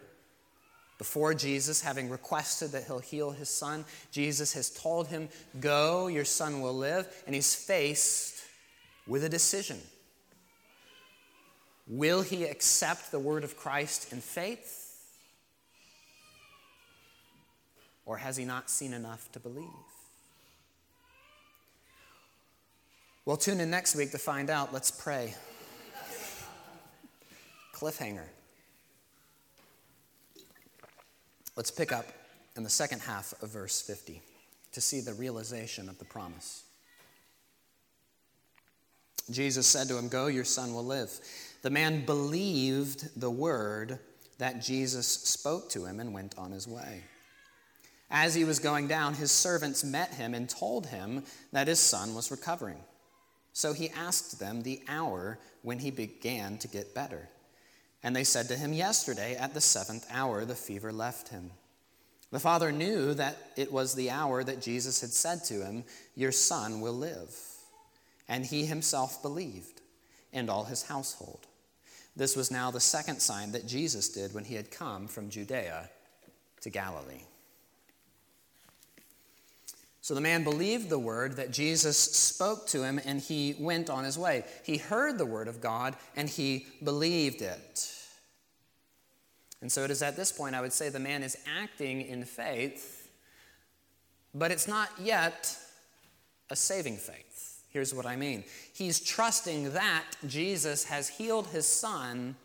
before 0.97 1.35
Jesus, 1.35 1.81
having 1.81 2.09
requested 2.09 2.71
that 2.71 2.85
he'll 2.85 2.99
heal 2.99 3.31
his 3.31 3.49
son, 3.49 3.85
Jesus 4.11 4.53
has 4.53 4.69
told 4.71 5.07
him, 5.07 5.29
Go, 5.59 6.07
your 6.07 6.25
son 6.25 6.61
will 6.61 6.73
live. 6.73 7.07
And 7.27 7.35
he's 7.35 7.53
faced 7.53 8.43
with 9.05 9.23
a 9.23 9.29
decision. 9.29 9.79
Will 11.87 12.21
he 12.21 12.45
accept 12.45 13.11
the 13.11 13.19
word 13.19 13.43
of 13.43 13.57
Christ 13.57 14.11
in 14.11 14.21
faith? 14.21 14.79
Or 18.05 18.17
has 18.17 18.37
he 18.37 18.45
not 18.45 18.69
seen 18.69 18.93
enough 18.93 19.31
to 19.33 19.39
believe? 19.39 19.67
Well, 23.25 23.37
tune 23.37 23.61
in 23.61 23.69
next 23.69 23.95
week 23.95 24.11
to 24.11 24.17
find 24.17 24.49
out. 24.49 24.73
Let's 24.73 24.91
pray. 24.91 25.33
Cliffhanger. 27.73 28.25
Let's 31.55 31.71
pick 31.71 31.93
up 31.93 32.05
in 32.57 32.63
the 32.63 32.69
second 32.69 33.01
half 33.01 33.33
of 33.41 33.49
verse 33.49 33.81
50 33.81 34.21
to 34.73 34.81
see 34.81 34.99
the 34.99 35.13
realization 35.13 35.87
of 35.87 35.97
the 35.99 36.05
promise. 36.05 36.63
Jesus 39.31 39.67
said 39.67 39.87
to 39.87 39.97
him, 39.97 40.09
Go, 40.09 40.27
your 40.27 40.43
son 40.43 40.73
will 40.73 40.85
live. 40.85 41.09
The 41.61 41.69
man 41.69 42.05
believed 42.05 43.09
the 43.19 43.31
word 43.31 43.99
that 44.37 44.61
Jesus 44.61 45.07
spoke 45.07 45.69
to 45.69 45.85
him 45.85 46.01
and 46.01 46.13
went 46.13 46.37
on 46.37 46.51
his 46.51 46.67
way. 46.67 47.03
As 48.11 48.35
he 48.35 48.43
was 48.43 48.59
going 48.59 48.89
down, 48.89 49.13
his 49.13 49.31
servants 49.31 49.81
met 49.81 50.13
him 50.13 50.33
and 50.33 50.49
told 50.49 50.87
him 50.87 51.23
that 51.53 51.69
his 51.69 51.79
son 51.79 52.13
was 52.13 52.29
recovering. 52.29 52.79
So 53.53 53.73
he 53.73 53.89
asked 53.91 54.39
them 54.39 54.61
the 54.61 54.81
hour 54.87 55.39
when 55.61 55.79
he 55.79 55.91
began 55.91 56.57
to 56.57 56.67
get 56.67 56.95
better. 56.95 57.29
And 58.01 58.15
they 58.15 58.23
said 58.23 58.47
to 58.49 58.57
him, 58.57 58.73
Yesterday 58.73 59.35
at 59.35 59.53
the 59.53 59.61
seventh 59.61 60.05
hour 60.11 60.43
the 60.43 60.55
fever 60.55 60.91
left 60.91 61.29
him. 61.29 61.51
The 62.31 62.39
father 62.39 62.71
knew 62.71 63.13
that 63.13 63.37
it 63.55 63.71
was 63.71 63.93
the 63.93 64.09
hour 64.09 64.43
that 64.43 64.61
Jesus 64.61 65.01
had 65.01 65.11
said 65.11 65.43
to 65.45 65.63
him, 65.63 65.83
Your 66.15 66.31
son 66.31 66.81
will 66.81 66.93
live. 66.93 67.35
And 68.27 68.45
he 68.45 68.65
himself 68.65 69.21
believed, 69.21 69.81
and 70.33 70.49
all 70.49 70.63
his 70.63 70.83
household. 70.83 71.45
This 72.15 72.35
was 72.35 72.51
now 72.51 72.71
the 72.71 72.79
second 72.79 73.21
sign 73.21 73.51
that 73.51 73.67
Jesus 73.67 74.09
did 74.09 74.33
when 74.33 74.45
he 74.45 74.55
had 74.55 74.71
come 74.71 75.07
from 75.07 75.29
Judea 75.29 75.89
to 76.61 76.69
Galilee. 76.69 77.23
So 80.03 80.13
the 80.13 80.19
man 80.19 80.43
believed 80.43 80.89
the 80.89 80.99
word 80.99 81.37
that 81.37 81.51
Jesus 81.51 81.97
spoke 81.97 82.67
to 82.67 82.83
him 82.83 82.99
and 83.05 83.21
he 83.21 83.55
went 83.57 83.89
on 83.89 84.03
his 84.03 84.19
way. 84.19 84.43
He 84.63 84.75
heard 84.75 85.17
the 85.17 85.25
word 85.25 85.47
of 85.47 85.61
God 85.61 85.95
and 86.17 86.27
he 86.27 86.67
believed 86.83 87.41
it. 87.41 87.89
And 89.61 89.71
so 89.71 89.85
it 89.85 89.91
is 89.91 90.01
at 90.01 90.17
this 90.17 90.29
point 90.29 90.55
I 90.55 90.61
would 90.61 90.73
say 90.73 90.89
the 90.89 90.99
man 90.99 91.23
is 91.23 91.37
acting 91.57 92.01
in 92.01 92.25
faith, 92.25 93.09
but 94.35 94.51
it's 94.51 94.67
not 94.67 94.89
yet 94.99 95.57
a 96.49 96.55
saving 96.57 96.97
faith. 96.97 97.63
Here's 97.69 97.93
what 97.93 98.05
I 98.05 98.17
mean 98.17 98.43
He's 98.73 98.99
trusting 98.99 99.71
that 99.71 100.03
Jesus 100.27 100.83
has 100.83 101.07
healed 101.07 101.47
his 101.47 101.65
son, 101.65 102.35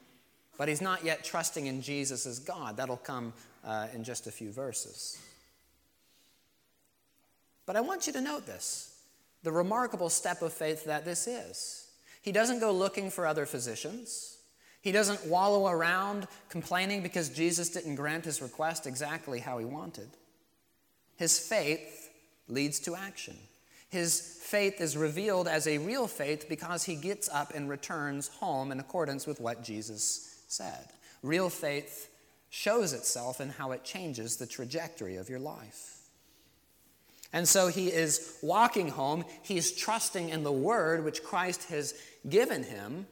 but 0.59 0.69
he's 0.69 0.81
not 0.81 1.05
yet 1.05 1.25
trusting 1.25 1.67
in 1.67 1.83
Jesus 1.83 2.25
as 2.25 2.39
God. 2.39 2.77
That'll 2.77 2.97
come 2.99 3.33
uh, 3.65 3.89
in 3.93 4.05
just 4.05 4.29
a 4.29 4.31
few 4.31 4.53
verses. 4.53 5.19
But 7.69 7.77
I 7.77 7.83
want 7.83 8.07
you 8.07 8.15
to 8.15 8.23
note 8.23 8.47
this 8.47 8.95
the 9.43 9.53
remarkable 9.53 10.09
step 10.09 10.41
of 10.41 10.55
faith 10.55 10.87
that 10.87 11.05
this 11.05 11.27
is. 11.29 11.87
He 12.23 12.33
doesn't 12.33 12.61
go 12.61 12.73
looking 12.73 13.11
for 13.11 13.27
other 13.27 13.45
physicians. 13.45 14.39
He 14.81 14.91
doesn't 14.91 15.27
wallow 15.27 15.69
around 15.69 16.27
complaining 16.49 17.03
because 17.03 17.29
Jesus 17.29 17.69
didn't 17.69 17.97
grant 17.97 18.25
his 18.25 18.41
request 18.41 18.87
exactly 18.87 19.39
how 19.39 19.59
he 19.59 19.67
wanted. 19.67 20.09
His 21.17 21.39
faith 21.39 22.09
leads 22.49 22.81
to 22.81 22.97
action. 22.97 23.37
His 23.91 24.39
faith 24.43 24.81
is 24.81 24.97
revealed 24.97 25.47
as 25.47 25.67
a 25.67 25.77
real 25.77 26.07
faith 26.07 26.49
because 26.49 26.85
he 26.85 26.95
gets 26.95 27.29
up 27.29 27.55
and 27.55 27.69
returns 27.69 28.29
home 28.29 28.73
in 28.73 28.81
accordance 28.81 29.27
with 29.27 29.41
what 29.41 29.63
Jesus 29.63 30.43
said. 30.49 30.89
Real 31.23 31.51
faith 31.51 32.09
shows 32.49 32.95
itself 32.95 33.43
in 33.43 33.51
how 33.51 33.73
it 33.73 33.85
changes 33.85 34.37
the 34.37 34.47
trajectory 34.47 35.17
of 35.17 35.29
your 35.29 35.41
life. 35.41 35.98
And 37.33 37.47
so 37.47 37.69
he 37.69 37.89
is 37.89 38.39
walking 38.43 38.89
home. 38.89 39.25
He's 39.43 39.73
trusting 39.73 40.31
in 40.31 40.43
the 40.43 40.53
word 40.53 41.05
which 41.05 41.23
Christ 41.23 41.69
has 41.69 41.95
given 42.29 42.63
him, 42.63 43.07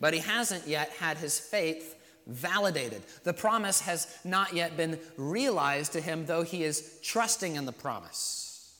but 0.00 0.14
he 0.14 0.20
hasn't 0.20 0.66
yet 0.66 0.90
had 0.90 1.18
his 1.18 1.38
faith 1.38 1.96
validated. 2.26 3.02
The 3.24 3.32
promise 3.32 3.80
has 3.80 4.16
not 4.24 4.54
yet 4.54 4.76
been 4.76 4.98
realized 5.16 5.92
to 5.92 6.00
him, 6.00 6.26
though 6.26 6.42
he 6.42 6.62
is 6.62 7.00
trusting 7.02 7.56
in 7.56 7.64
the 7.64 7.72
promise. 7.72 8.76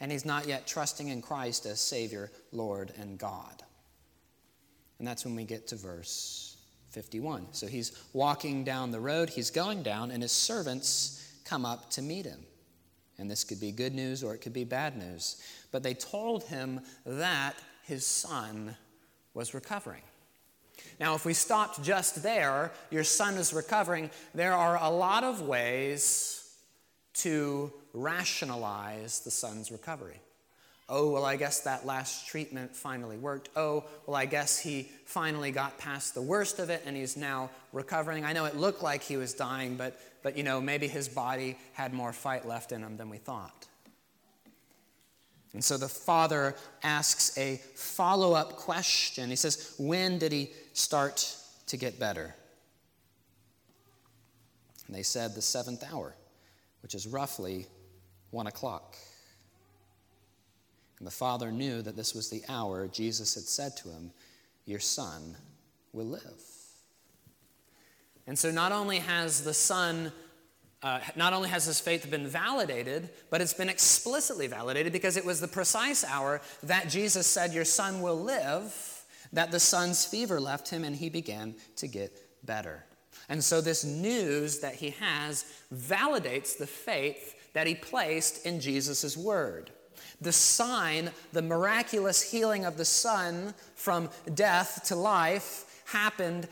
And 0.00 0.10
he's 0.10 0.24
not 0.24 0.46
yet 0.46 0.66
trusting 0.66 1.08
in 1.08 1.22
Christ 1.22 1.66
as 1.66 1.80
Savior, 1.80 2.30
Lord, 2.52 2.92
and 2.98 3.18
God. 3.18 3.62
And 4.98 5.06
that's 5.06 5.24
when 5.24 5.34
we 5.34 5.44
get 5.44 5.66
to 5.68 5.76
verse 5.76 6.56
51. 6.90 7.48
So 7.52 7.66
he's 7.66 7.92
walking 8.12 8.62
down 8.62 8.92
the 8.92 9.00
road, 9.00 9.30
he's 9.30 9.50
going 9.50 9.82
down, 9.82 10.10
and 10.10 10.22
his 10.22 10.32
servants 10.32 11.40
come 11.44 11.64
up 11.64 11.90
to 11.90 12.02
meet 12.02 12.24
him. 12.24 12.44
And 13.22 13.30
this 13.30 13.44
could 13.44 13.60
be 13.60 13.70
good 13.70 13.94
news 13.94 14.24
or 14.24 14.34
it 14.34 14.38
could 14.38 14.52
be 14.52 14.64
bad 14.64 14.98
news. 14.98 15.40
But 15.70 15.84
they 15.84 15.94
told 15.94 16.42
him 16.42 16.80
that 17.06 17.54
his 17.84 18.04
son 18.04 18.76
was 19.32 19.54
recovering. 19.54 20.02
Now, 20.98 21.14
if 21.14 21.24
we 21.24 21.32
stopped 21.32 21.84
just 21.84 22.24
there, 22.24 22.72
your 22.90 23.04
son 23.04 23.34
is 23.34 23.52
recovering, 23.52 24.10
there 24.34 24.54
are 24.54 24.76
a 24.76 24.90
lot 24.90 25.22
of 25.22 25.40
ways 25.40 26.52
to 27.14 27.72
rationalize 27.94 29.20
the 29.20 29.30
son's 29.30 29.70
recovery. 29.70 30.20
Oh, 30.88 31.10
well, 31.10 31.24
I 31.24 31.36
guess 31.36 31.60
that 31.60 31.86
last 31.86 32.28
treatment 32.28 32.74
finally 32.74 33.16
worked. 33.16 33.48
Oh, 33.56 33.84
well, 34.06 34.16
I 34.16 34.26
guess 34.26 34.58
he 34.58 34.90
finally 35.06 35.50
got 35.50 35.78
past 35.78 36.14
the 36.14 36.22
worst 36.22 36.58
of 36.58 36.70
it 36.70 36.82
and 36.84 36.96
he's 36.96 37.16
now 37.16 37.50
recovering. 37.72 38.24
I 38.24 38.32
know 38.32 38.44
it 38.44 38.56
looked 38.56 38.82
like 38.82 39.02
he 39.02 39.16
was 39.16 39.32
dying, 39.32 39.76
but, 39.76 39.98
but 40.22 40.36
you 40.36 40.42
know, 40.42 40.60
maybe 40.60 40.88
his 40.88 41.08
body 41.08 41.56
had 41.72 41.94
more 41.94 42.12
fight 42.12 42.46
left 42.46 42.72
in 42.72 42.82
him 42.82 42.96
than 42.96 43.08
we 43.08 43.18
thought. 43.18 43.66
And 45.54 45.62
so 45.62 45.76
the 45.76 45.88
father 45.88 46.56
asks 46.82 47.36
a 47.36 47.60
follow 47.74 48.32
up 48.32 48.56
question. 48.56 49.28
He 49.30 49.36
says, 49.36 49.74
When 49.78 50.18
did 50.18 50.32
he 50.32 50.50
start 50.72 51.36
to 51.66 51.76
get 51.76 52.00
better? 52.00 52.34
And 54.86 54.96
they 54.96 55.02
said, 55.02 55.34
The 55.34 55.42
seventh 55.42 55.84
hour, 55.92 56.16
which 56.82 56.94
is 56.94 57.06
roughly 57.06 57.66
one 58.30 58.46
o'clock. 58.46 58.96
And 61.02 61.06
the 61.08 61.10
father 61.10 61.50
knew 61.50 61.82
that 61.82 61.96
this 61.96 62.14
was 62.14 62.30
the 62.30 62.44
hour 62.48 62.86
Jesus 62.86 63.34
had 63.34 63.42
said 63.42 63.76
to 63.78 63.88
him, 63.88 64.12
Your 64.66 64.78
son 64.78 65.36
will 65.92 66.06
live. 66.06 66.44
And 68.28 68.38
so 68.38 68.52
not 68.52 68.70
only 68.70 69.00
has 69.00 69.42
the 69.42 69.52
son 69.52 70.12
uh, 70.80 71.00
not 71.16 71.32
only 71.32 71.48
has 71.48 71.64
his 71.64 71.80
faith 71.80 72.08
been 72.08 72.28
validated, 72.28 73.10
but 73.30 73.40
it's 73.40 73.52
been 73.52 73.68
explicitly 73.68 74.46
validated 74.46 74.92
because 74.92 75.16
it 75.16 75.24
was 75.24 75.40
the 75.40 75.48
precise 75.48 76.04
hour 76.04 76.40
that 76.62 76.88
Jesus 76.88 77.26
said, 77.26 77.52
Your 77.52 77.64
son 77.64 78.00
will 78.00 78.22
live, 78.22 79.04
that 79.32 79.50
the 79.50 79.58
son's 79.58 80.04
fever 80.04 80.38
left 80.38 80.70
him 80.70 80.84
and 80.84 80.94
he 80.94 81.10
began 81.10 81.56
to 81.76 81.88
get 81.88 82.16
better. 82.46 82.84
And 83.28 83.42
so, 83.42 83.60
this 83.60 83.84
news 83.84 84.60
that 84.60 84.76
he 84.76 84.90
has 84.90 85.46
validates 85.74 86.56
the 86.56 86.68
faith 86.68 87.52
that 87.54 87.66
he 87.66 87.74
placed 87.74 88.46
in 88.46 88.60
Jesus' 88.60 89.16
word. 89.16 89.72
The 90.22 90.32
sign, 90.32 91.10
the 91.32 91.42
miraculous 91.42 92.22
healing 92.22 92.64
of 92.64 92.76
the 92.76 92.84
son 92.84 93.54
from 93.74 94.08
death 94.34 94.82
to 94.86 94.96
life, 94.96 95.82
happened 95.86 96.48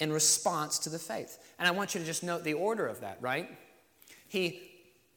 in 0.00 0.12
response 0.12 0.78
to 0.80 0.90
the 0.90 0.98
faith. 0.98 1.38
And 1.58 1.66
I 1.66 1.72
want 1.72 1.94
you 1.94 2.00
to 2.00 2.06
just 2.06 2.22
note 2.22 2.44
the 2.44 2.54
order 2.54 2.86
of 2.86 3.00
that, 3.00 3.18
right? 3.20 3.48
He 4.28 4.60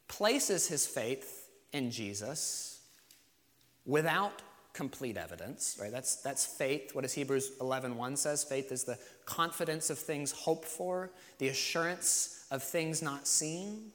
places 0.08 0.66
his 0.66 0.86
faith 0.86 1.48
in 1.72 1.90
Jesus 1.90 2.80
without 3.86 4.42
complete 4.72 5.16
evidence, 5.16 5.78
right? 5.80 5.92
That's, 5.92 6.16
that's 6.16 6.46
faith. 6.46 6.94
What 6.94 7.02
does 7.02 7.12
Hebrews 7.12 7.52
11 7.60 7.96
1 7.96 8.16
says? 8.16 8.44
Faith 8.44 8.72
is 8.72 8.84
the 8.84 8.98
confidence 9.26 9.90
of 9.90 9.98
things 9.98 10.32
hoped 10.32 10.66
for, 10.66 11.10
the 11.38 11.48
assurance 11.48 12.46
of 12.50 12.62
things 12.62 13.02
not 13.02 13.26
seen. 13.26 13.92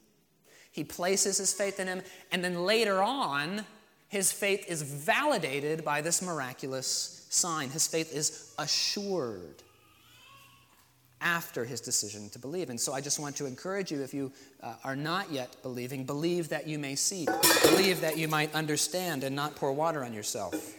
He 0.77 0.83
places 0.83 1.39
his 1.39 1.55
faith 1.55 1.79
in 1.79 1.87
him, 1.87 2.03
and 2.31 2.43
then 2.43 2.63
later 2.63 3.01
on, 3.01 3.65
his 4.09 4.31
faith 4.31 4.63
is 4.69 4.83
validated 4.83 5.83
by 5.83 6.01
this 6.01 6.21
miraculous 6.21 7.25
sign. 7.31 7.71
His 7.71 7.87
faith 7.87 8.13
is 8.15 8.53
assured 8.59 9.63
after 11.19 11.65
his 11.65 11.81
decision 11.81 12.29
to 12.29 12.37
believe. 12.37 12.69
And 12.69 12.79
so 12.79 12.93
I 12.93 13.01
just 13.01 13.19
want 13.19 13.35
to 13.37 13.47
encourage 13.47 13.91
you 13.91 14.03
if 14.03 14.13
you 14.13 14.31
uh, 14.61 14.75
are 14.83 14.95
not 14.95 15.31
yet 15.31 15.55
believing, 15.63 16.03
believe 16.03 16.49
that 16.49 16.67
you 16.67 16.77
may 16.77 16.93
see, 16.93 17.27
believe 17.63 18.01
that 18.01 18.19
you 18.19 18.27
might 18.27 18.53
understand 18.53 19.23
and 19.23 19.35
not 19.35 19.55
pour 19.55 19.73
water 19.73 20.05
on 20.05 20.13
yourself. 20.13 20.75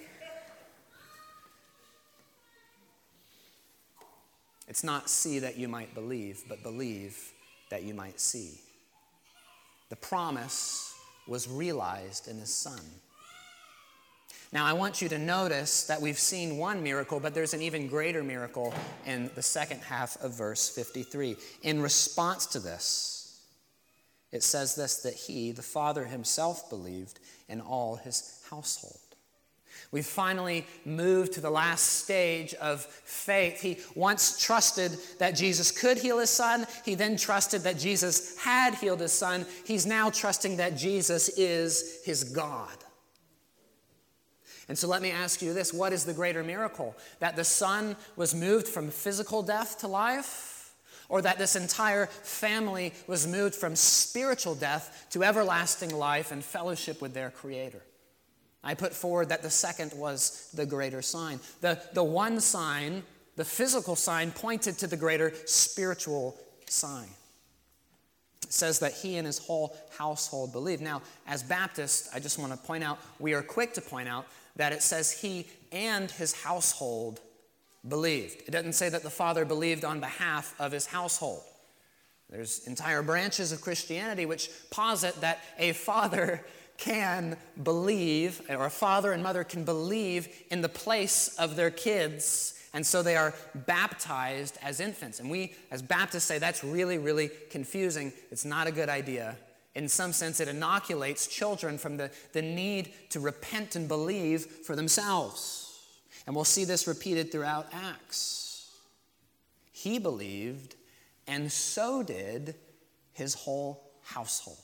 It's 4.68 4.84
not 4.84 5.10
see 5.10 5.40
that 5.40 5.56
you 5.58 5.66
might 5.66 5.92
believe, 5.92 6.44
but 6.48 6.62
believe 6.62 7.32
that 7.70 7.82
you 7.82 7.94
might 7.94 8.20
see. 8.20 8.60
The 9.88 9.96
promise 9.96 10.94
was 11.26 11.48
realized 11.48 12.28
in 12.28 12.38
his 12.38 12.52
son. 12.52 12.80
Now, 14.52 14.64
I 14.64 14.72
want 14.72 15.02
you 15.02 15.10
to 15.10 15.18
notice 15.18 15.86
that 15.88 16.00
we've 16.00 16.18
seen 16.18 16.56
one 16.56 16.82
miracle, 16.82 17.20
but 17.20 17.34
there's 17.34 17.52
an 17.52 17.60
even 17.60 17.86
greater 17.86 18.22
miracle 18.22 18.72
in 19.04 19.30
the 19.34 19.42
second 19.42 19.80
half 19.80 20.16
of 20.22 20.32
verse 20.32 20.70
53. 20.70 21.36
In 21.62 21.82
response 21.82 22.46
to 22.46 22.58
this, 22.58 23.40
it 24.32 24.42
says 24.42 24.74
this 24.74 25.02
that 25.02 25.14
he, 25.14 25.52
the 25.52 25.62
Father 25.62 26.04
himself, 26.04 26.70
believed 26.70 27.20
in 27.48 27.60
all 27.60 27.96
his 27.96 28.42
household. 28.48 29.07
We've 29.90 30.06
finally 30.06 30.66
moved 30.84 31.32
to 31.34 31.40
the 31.40 31.50
last 31.50 32.02
stage 32.02 32.52
of 32.54 32.84
faith. 32.84 33.60
He 33.60 33.78
once 33.94 34.38
trusted 34.38 34.92
that 35.18 35.34
Jesus 35.34 35.70
could 35.70 35.96
heal 35.96 36.18
his 36.18 36.28
son. 36.28 36.66
He 36.84 36.94
then 36.94 37.16
trusted 37.16 37.62
that 37.62 37.78
Jesus 37.78 38.36
had 38.38 38.74
healed 38.74 39.00
his 39.00 39.12
son. 39.12 39.46
He's 39.64 39.86
now 39.86 40.10
trusting 40.10 40.58
that 40.58 40.76
Jesus 40.76 41.30
is 41.30 42.04
his 42.04 42.24
God. 42.24 42.76
And 44.68 44.76
so 44.76 44.86
let 44.86 45.00
me 45.00 45.10
ask 45.10 45.40
you 45.40 45.54
this 45.54 45.72
what 45.72 45.94
is 45.94 46.04
the 46.04 46.12
greater 46.12 46.44
miracle? 46.44 46.94
That 47.20 47.36
the 47.36 47.44
son 47.44 47.96
was 48.16 48.34
moved 48.34 48.68
from 48.68 48.90
physical 48.90 49.42
death 49.42 49.78
to 49.78 49.88
life? 49.88 50.74
Or 51.08 51.22
that 51.22 51.38
this 51.38 51.56
entire 51.56 52.04
family 52.04 52.92
was 53.06 53.26
moved 53.26 53.54
from 53.54 53.74
spiritual 53.74 54.54
death 54.54 55.06
to 55.12 55.24
everlasting 55.24 55.96
life 55.96 56.30
and 56.30 56.44
fellowship 56.44 57.00
with 57.00 57.14
their 57.14 57.30
Creator? 57.30 57.80
I 58.62 58.74
put 58.74 58.92
forward 58.92 59.28
that 59.28 59.42
the 59.42 59.50
second 59.50 59.92
was 59.94 60.50
the 60.52 60.66
greater 60.66 61.02
sign. 61.02 61.40
The, 61.60 61.80
the 61.94 62.02
one 62.02 62.40
sign, 62.40 63.02
the 63.36 63.44
physical 63.44 63.96
sign, 63.96 64.32
pointed 64.32 64.78
to 64.78 64.86
the 64.86 64.96
greater 64.96 65.32
spiritual 65.46 66.36
sign. 66.66 67.08
It 68.42 68.52
says 68.52 68.78
that 68.80 68.94
he 68.94 69.16
and 69.16 69.26
his 69.26 69.38
whole 69.38 69.76
household 69.96 70.52
believed. 70.52 70.82
Now, 70.82 71.02
as 71.26 71.42
Baptists, 71.42 72.08
I 72.14 72.18
just 72.18 72.38
want 72.38 72.52
to 72.52 72.58
point 72.58 72.82
out, 72.82 72.98
we 73.18 73.34
are 73.34 73.42
quick 73.42 73.74
to 73.74 73.80
point 73.80 74.08
out 74.08 74.26
that 74.56 74.72
it 74.72 74.82
says 74.82 75.12
he 75.12 75.46
and 75.70 76.10
his 76.10 76.32
household 76.42 77.20
believed. 77.86 78.42
It 78.46 78.50
doesn't 78.50 78.72
say 78.72 78.88
that 78.88 79.02
the 79.02 79.10
father 79.10 79.44
believed 79.44 79.84
on 79.84 80.00
behalf 80.00 80.54
of 80.58 80.72
his 80.72 80.86
household. 80.86 81.42
There's 82.28 82.66
entire 82.66 83.02
branches 83.02 83.52
of 83.52 83.60
Christianity 83.60 84.26
which 84.26 84.50
posit 84.70 85.20
that 85.20 85.38
a 85.58 85.72
father 85.72 86.44
can 86.78 87.36
believe, 87.62 88.40
or 88.48 88.64
a 88.64 88.70
father 88.70 89.12
and 89.12 89.22
mother 89.22 89.44
can 89.44 89.64
believe 89.64 90.28
in 90.50 90.62
the 90.62 90.68
place 90.68 91.36
of 91.36 91.56
their 91.56 91.70
kids, 91.70 92.54
and 92.72 92.86
so 92.86 93.02
they 93.02 93.16
are 93.16 93.34
baptized 93.54 94.56
as 94.62 94.80
infants. 94.80 95.20
And 95.20 95.30
we, 95.30 95.54
as 95.70 95.82
Baptists, 95.82 96.24
say 96.24 96.38
that's 96.38 96.64
really, 96.64 96.96
really 96.98 97.30
confusing. 97.50 98.12
It's 98.30 98.44
not 98.44 98.66
a 98.66 98.72
good 98.72 98.88
idea 98.88 99.36
in 99.78 99.88
some 99.88 100.12
sense, 100.12 100.40
it 100.40 100.48
inoculates 100.48 101.28
children 101.28 101.78
from 101.78 101.96
the, 101.96 102.10
the 102.32 102.42
need 102.42 102.92
to 103.10 103.20
repent 103.20 103.76
and 103.76 103.86
believe 103.86 104.44
for 104.44 104.74
themselves. 104.74 105.78
And 106.26 106.34
we'll 106.34 106.44
see 106.44 106.64
this 106.64 106.88
repeated 106.88 107.30
throughout 107.30 107.68
Acts. 107.72 108.72
He 109.70 110.00
believed, 110.00 110.74
and 111.28 111.50
so 111.50 112.02
did 112.02 112.56
his 113.12 113.34
whole 113.34 113.92
household. 114.02 114.58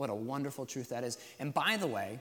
What 0.00 0.08
a 0.08 0.14
wonderful 0.14 0.64
truth 0.64 0.88
that 0.88 1.04
is. 1.04 1.18
And 1.38 1.52
by 1.52 1.76
the 1.76 1.86
way, 1.86 2.20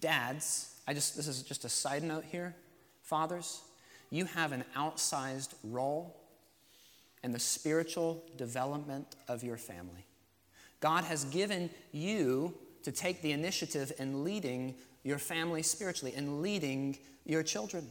dads, 0.00 0.74
I 0.88 0.92
just 0.92 1.14
this 1.14 1.28
is 1.28 1.44
just 1.44 1.64
a 1.64 1.68
side 1.68 2.02
note 2.02 2.24
here. 2.24 2.52
Fathers, 3.00 3.60
you 4.10 4.24
have 4.24 4.50
an 4.50 4.64
outsized 4.76 5.54
role 5.62 6.20
in 7.22 7.30
the 7.30 7.38
spiritual 7.38 8.24
development 8.36 9.14
of 9.28 9.44
your 9.44 9.56
family. 9.56 10.04
God 10.80 11.04
has 11.04 11.26
given 11.26 11.70
you 11.92 12.54
to 12.82 12.90
take 12.90 13.22
the 13.22 13.30
initiative 13.30 13.92
in 14.00 14.24
leading 14.24 14.74
your 15.04 15.18
family 15.18 15.62
spiritually, 15.62 16.12
and 16.16 16.42
leading 16.42 16.98
your 17.24 17.44
children. 17.44 17.86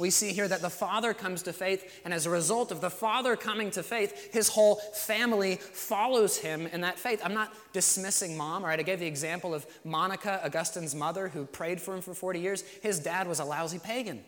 We 0.00 0.08
see 0.08 0.32
here 0.32 0.48
that 0.48 0.62
the 0.62 0.70
father 0.70 1.12
comes 1.12 1.42
to 1.42 1.52
faith, 1.52 2.00
and 2.06 2.14
as 2.14 2.24
a 2.24 2.30
result 2.30 2.72
of 2.72 2.80
the 2.80 2.88
father 2.88 3.36
coming 3.36 3.70
to 3.72 3.82
faith, 3.82 4.32
his 4.32 4.48
whole 4.48 4.76
family 4.76 5.56
follows 5.56 6.38
him 6.38 6.66
in 6.66 6.80
that 6.80 6.98
faith. 6.98 7.20
I'm 7.22 7.34
not 7.34 7.52
dismissing 7.74 8.34
mom, 8.34 8.64
right? 8.64 8.80
I 8.80 8.82
gave 8.82 8.98
the 8.98 9.06
example 9.06 9.54
of 9.54 9.66
Monica, 9.84 10.40
Augustine's 10.42 10.94
mother, 10.94 11.28
who 11.28 11.44
prayed 11.44 11.82
for 11.82 11.94
him 11.94 12.00
for 12.00 12.14
40 12.14 12.40
years. 12.40 12.62
His 12.82 12.98
dad 12.98 13.28
was 13.28 13.40
a 13.40 13.44
lousy 13.44 13.78
pagan, 13.78 14.24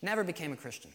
never 0.00 0.22
became 0.22 0.52
a 0.52 0.56
Christian. 0.56 0.92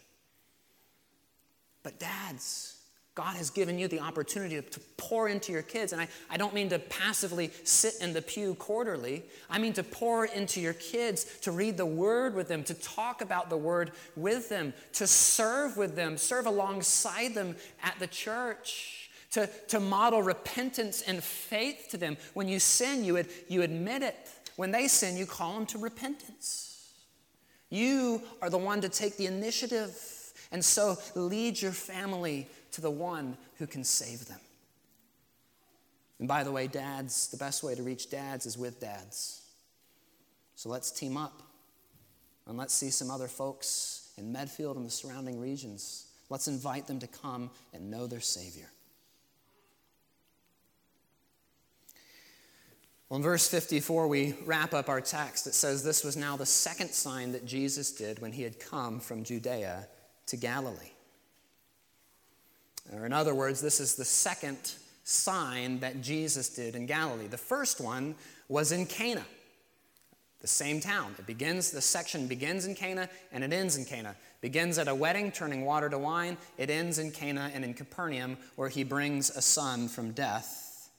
But, 1.82 2.00
dads, 2.00 2.78
God 3.14 3.36
has 3.36 3.50
given 3.50 3.78
you 3.78 3.88
the 3.88 4.00
opportunity 4.00 4.60
to 4.62 4.80
pour 4.96 5.28
into 5.28 5.52
your 5.52 5.62
kids. 5.62 5.92
And 5.92 6.00
I, 6.00 6.08
I 6.30 6.38
don't 6.38 6.54
mean 6.54 6.70
to 6.70 6.78
passively 6.78 7.50
sit 7.62 7.94
in 8.00 8.14
the 8.14 8.22
pew 8.22 8.54
quarterly. 8.54 9.24
I 9.50 9.58
mean 9.58 9.74
to 9.74 9.82
pour 9.82 10.24
into 10.24 10.60
your 10.60 10.72
kids, 10.72 11.26
to 11.42 11.52
read 11.52 11.76
the 11.76 11.84
word 11.84 12.34
with 12.34 12.48
them, 12.48 12.64
to 12.64 12.74
talk 12.74 13.20
about 13.20 13.50
the 13.50 13.56
word 13.56 13.92
with 14.16 14.48
them, 14.48 14.72
to 14.94 15.06
serve 15.06 15.76
with 15.76 15.94
them, 15.94 16.16
serve 16.16 16.46
alongside 16.46 17.34
them 17.34 17.56
at 17.82 17.98
the 17.98 18.06
church, 18.06 19.10
to, 19.32 19.46
to 19.68 19.78
model 19.78 20.22
repentance 20.22 21.02
and 21.02 21.22
faith 21.22 21.88
to 21.90 21.98
them. 21.98 22.16
When 22.32 22.48
you 22.48 22.58
sin, 22.58 23.04
you, 23.04 23.18
ad, 23.18 23.28
you 23.46 23.60
admit 23.60 24.02
it. 24.02 24.16
When 24.56 24.70
they 24.70 24.88
sin, 24.88 25.18
you 25.18 25.26
call 25.26 25.54
them 25.54 25.66
to 25.66 25.78
repentance. 25.78 26.88
You 27.68 28.22
are 28.40 28.48
the 28.48 28.58
one 28.58 28.80
to 28.80 28.88
take 28.88 29.18
the 29.18 29.26
initiative. 29.26 29.94
And 30.50 30.62
so 30.62 30.98
lead 31.14 31.60
your 31.60 31.72
family 31.72 32.46
to 32.72 32.80
the 32.80 32.90
one 32.90 33.36
who 33.58 33.66
can 33.66 33.84
save 33.84 34.26
them. 34.26 34.40
And 36.18 36.28
by 36.28 36.44
the 36.44 36.52
way, 36.52 36.66
dads, 36.66 37.28
the 37.28 37.36
best 37.36 37.62
way 37.62 37.74
to 37.74 37.82
reach 37.82 38.10
dads 38.10 38.46
is 38.46 38.56
with 38.56 38.80
dads. 38.80 39.42
So 40.54 40.68
let's 40.68 40.90
team 40.90 41.16
up 41.16 41.42
and 42.46 42.56
let's 42.56 42.74
see 42.74 42.90
some 42.90 43.10
other 43.10 43.28
folks 43.28 44.10
in 44.16 44.32
Medfield 44.32 44.76
and 44.76 44.86
the 44.86 44.90
surrounding 44.90 45.40
regions. 45.40 46.06
Let's 46.30 46.48
invite 46.48 46.86
them 46.86 46.98
to 47.00 47.06
come 47.06 47.50
and 47.72 47.90
know 47.90 48.06
their 48.06 48.20
Savior. 48.20 48.70
Well, 53.08 53.18
in 53.18 53.22
verse 53.24 53.46
54, 53.48 54.08
we 54.08 54.34
wrap 54.46 54.72
up 54.72 54.88
our 54.88 55.02
text. 55.02 55.46
It 55.46 55.54
says, 55.54 55.84
This 55.84 56.02
was 56.02 56.16
now 56.16 56.36
the 56.36 56.46
second 56.46 56.92
sign 56.92 57.32
that 57.32 57.44
Jesus 57.44 57.92
did 57.92 58.20
when 58.20 58.32
he 58.32 58.42
had 58.42 58.58
come 58.58 59.00
from 59.00 59.22
Judea 59.22 59.86
to 60.26 60.36
Galilee. 60.38 60.91
Or, 62.90 63.06
in 63.06 63.12
other 63.12 63.34
words, 63.34 63.60
this 63.60 63.80
is 63.80 63.94
the 63.94 64.04
second 64.04 64.74
sign 65.04 65.80
that 65.80 66.00
Jesus 66.00 66.48
did 66.48 66.74
in 66.74 66.86
Galilee. 66.86 67.26
The 67.26 67.36
first 67.36 67.80
one 67.80 68.14
was 68.48 68.72
in 68.72 68.86
Cana, 68.86 69.24
the 70.40 70.46
same 70.46 70.80
town. 70.80 71.14
It 71.18 71.26
begins, 71.26 71.70
the 71.70 71.80
section 71.80 72.26
begins 72.26 72.66
in 72.66 72.74
Cana 72.74 73.08
and 73.32 73.44
it 73.44 73.52
ends 73.52 73.76
in 73.76 73.84
Cana. 73.84 74.16
Begins 74.40 74.78
at 74.78 74.88
a 74.88 74.94
wedding, 74.94 75.30
turning 75.30 75.64
water 75.64 75.88
to 75.88 75.98
wine. 75.98 76.36
It 76.58 76.70
ends 76.70 76.98
in 76.98 77.12
Cana 77.12 77.50
and 77.54 77.64
in 77.64 77.74
Capernaum, 77.74 78.36
where 78.56 78.68
he 78.68 78.82
brings 78.82 79.30
a 79.30 79.42
son 79.42 79.88
from 79.88 80.12
death 80.12 80.90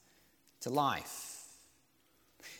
to 0.60 0.70
life. 0.70 1.34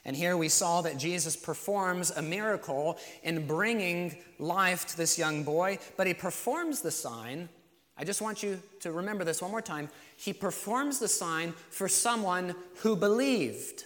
And 0.04 0.14
here 0.14 0.36
we 0.36 0.50
saw 0.50 0.82
that 0.82 0.98
Jesus 0.98 1.36
performs 1.36 2.10
a 2.10 2.20
miracle 2.20 2.98
in 3.22 3.46
bringing 3.46 4.16
life 4.38 4.86
to 4.88 4.96
this 4.96 5.18
young 5.18 5.42
boy, 5.42 5.78
but 5.96 6.06
he 6.06 6.12
performs 6.12 6.82
the 6.82 6.90
sign 6.90 7.48
I 7.96 8.04
just 8.04 8.20
want 8.20 8.42
you 8.42 8.60
to 8.80 8.92
remember 8.92 9.24
this 9.24 9.40
one 9.40 9.50
more 9.50 9.62
time. 9.62 9.88
He 10.16 10.32
performs 10.32 10.98
the 10.98 11.08
sign 11.08 11.52
for 11.70 11.88
someone 11.88 12.54
who 12.76 12.96
believed 12.96 13.84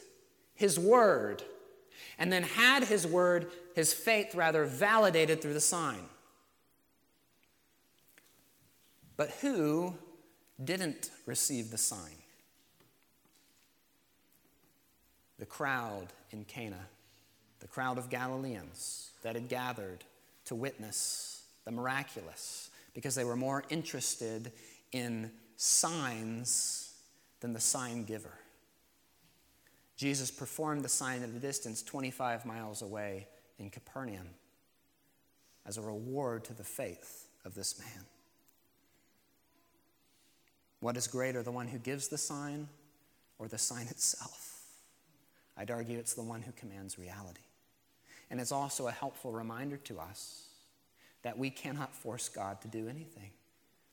his 0.54 0.78
word 0.78 1.42
and 2.18 2.32
then 2.32 2.42
had 2.42 2.84
his 2.84 3.06
word, 3.06 3.52
his 3.74 3.92
faith 3.92 4.34
rather, 4.34 4.64
validated 4.64 5.40
through 5.42 5.54
the 5.54 5.60
sign. 5.60 6.00
But 9.16 9.30
who 9.40 9.94
didn't 10.62 11.10
receive 11.26 11.70
the 11.70 11.78
sign? 11.78 12.16
The 15.38 15.46
crowd 15.46 16.08
in 16.30 16.44
Cana, 16.44 16.86
the 17.60 17.68
crowd 17.68 17.98
of 17.98 18.08
Galileans 18.08 19.10
that 19.22 19.34
had 19.34 19.48
gathered 19.48 20.04
to 20.46 20.54
witness 20.54 21.42
the 21.64 21.70
miraculous 21.70 22.67
because 22.98 23.14
they 23.14 23.22
were 23.22 23.36
more 23.36 23.62
interested 23.70 24.50
in 24.90 25.30
signs 25.54 26.96
than 27.38 27.52
the 27.52 27.60
sign 27.60 28.02
giver. 28.02 28.36
Jesus 29.96 30.32
performed 30.32 30.84
the 30.84 30.88
sign 30.88 31.22
at 31.22 31.28
a 31.28 31.38
distance 31.38 31.80
25 31.84 32.44
miles 32.44 32.82
away 32.82 33.28
in 33.60 33.70
Capernaum 33.70 34.30
as 35.64 35.78
a 35.78 35.80
reward 35.80 36.42
to 36.46 36.54
the 36.54 36.64
faith 36.64 37.28
of 37.44 37.54
this 37.54 37.78
man. 37.78 38.04
What 40.80 40.96
is 40.96 41.06
greater, 41.06 41.44
the 41.44 41.52
one 41.52 41.68
who 41.68 41.78
gives 41.78 42.08
the 42.08 42.18
sign 42.18 42.66
or 43.38 43.46
the 43.46 43.58
sign 43.58 43.86
itself? 43.90 44.60
I'd 45.56 45.70
argue 45.70 46.00
it's 46.00 46.14
the 46.14 46.22
one 46.24 46.42
who 46.42 46.50
commands 46.50 46.98
reality. 46.98 47.42
And 48.28 48.40
it's 48.40 48.50
also 48.50 48.88
a 48.88 48.92
helpful 48.92 49.30
reminder 49.30 49.76
to 49.76 50.00
us 50.00 50.47
that 51.28 51.36
we 51.36 51.50
cannot 51.50 51.94
force 51.94 52.30
God 52.30 52.58
to 52.62 52.68
do 52.68 52.88
anything. 52.88 53.28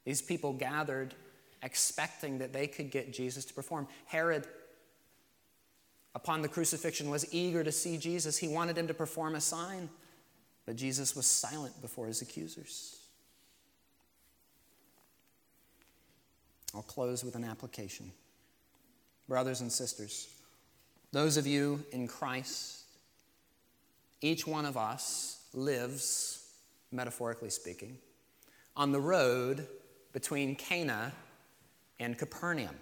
These 0.06 0.22
people 0.22 0.54
gathered 0.54 1.14
expecting 1.62 2.38
that 2.38 2.54
they 2.54 2.66
could 2.66 2.90
get 2.90 3.12
Jesus 3.12 3.44
to 3.44 3.54
perform. 3.54 3.90
Herod, 4.06 4.48
upon 6.16 6.42
the 6.42 6.48
crucifixion, 6.48 7.10
was 7.10 7.28
eager 7.34 7.62
to 7.62 7.74
see 7.74 7.98
Jesus. 7.98 8.38
He 8.38 8.48
wanted 8.48 8.78
him 8.78 8.88
to 8.88 8.94
perform 8.94 9.36
a 9.36 9.42
sign, 9.42 9.90
but 10.66 10.78
Jesus 10.78 11.14
was 11.14 11.26
silent 11.26 11.82
before 11.82 12.08
his 12.08 12.22
accusers. 12.22 13.02
I'll 16.74 16.84
close 16.84 17.22
with 17.22 17.36
an 17.36 17.44
application. 17.44 18.14
Brothers 19.28 19.60
and 19.60 19.70
sisters, 19.70 20.30
those 21.12 21.36
of 21.36 21.46
you 21.46 21.84
in 21.92 22.08
Christ, 22.08 22.84
each 24.22 24.48
one 24.48 24.66
of 24.66 24.78
us 24.78 25.42
lives 25.54 26.44
metaphorically 26.96 27.50
speaking, 27.50 27.98
on 28.76 28.92
the 28.92 29.00
road 29.00 29.68
between 30.14 30.56
Cana 30.56 31.12
and 32.00 32.18
Capernaum. 32.18 32.76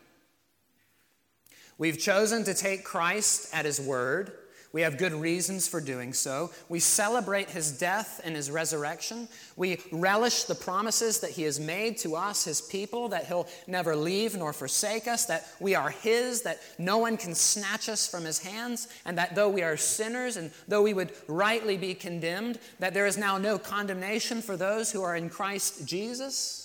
We've 1.77 1.97
chosen 1.97 2.43
to 2.43 2.53
take 2.53 2.83
Christ 2.83 3.53
at 3.53 3.65
his 3.65 3.81
word 3.81 4.31
we 4.73 4.81
have 4.81 4.97
good 4.97 5.13
reasons 5.13 5.67
for 5.67 5.79
doing 5.79 6.13
so. 6.13 6.51
We 6.67 6.79
celebrate 6.79 7.51
his 7.51 7.71
death 7.71 8.19
and 8.23 8.35
his 8.35 8.49
resurrection. 8.49 9.27
We 9.55 9.79
relish 9.91 10.45
the 10.45 10.55
promises 10.55 11.19
that 11.19 11.29
he 11.29 11.43
has 11.43 11.59
made 11.59 11.99
to 11.99 12.15
us, 12.15 12.43
his 12.43 12.59
people, 12.59 13.07
that 13.09 13.27
he'll 13.27 13.47
never 13.67 13.95
leave 13.95 14.35
nor 14.35 14.51
forsake 14.51 15.07
us, 15.07 15.25
that 15.25 15.47
we 15.59 15.75
are 15.75 15.91
his, 15.91 16.41
that 16.41 16.59
no 16.79 16.97
one 16.97 17.17
can 17.17 17.35
snatch 17.35 17.87
us 17.87 18.07
from 18.07 18.25
his 18.25 18.39
hands, 18.39 18.87
and 19.05 19.15
that 19.19 19.35
though 19.35 19.49
we 19.49 19.61
are 19.61 19.77
sinners 19.77 20.37
and 20.37 20.51
though 20.67 20.81
we 20.81 20.95
would 20.95 21.11
rightly 21.27 21.77
be 21.77 21.93
condemned, 21.93 22.57
that 22.79 22.95
there 22.95 23.05
is 23.05 23.17
now 23.17 23.37
no 23.37 23.59
condemnation 23.59 24.41
for 24.41 24.57
those 24.57 24.91
who 24.91 25.03
are 25.03 25.15
in 25.15 25.29
Christ 25.29 25.85
Jesus. 25.87 26.62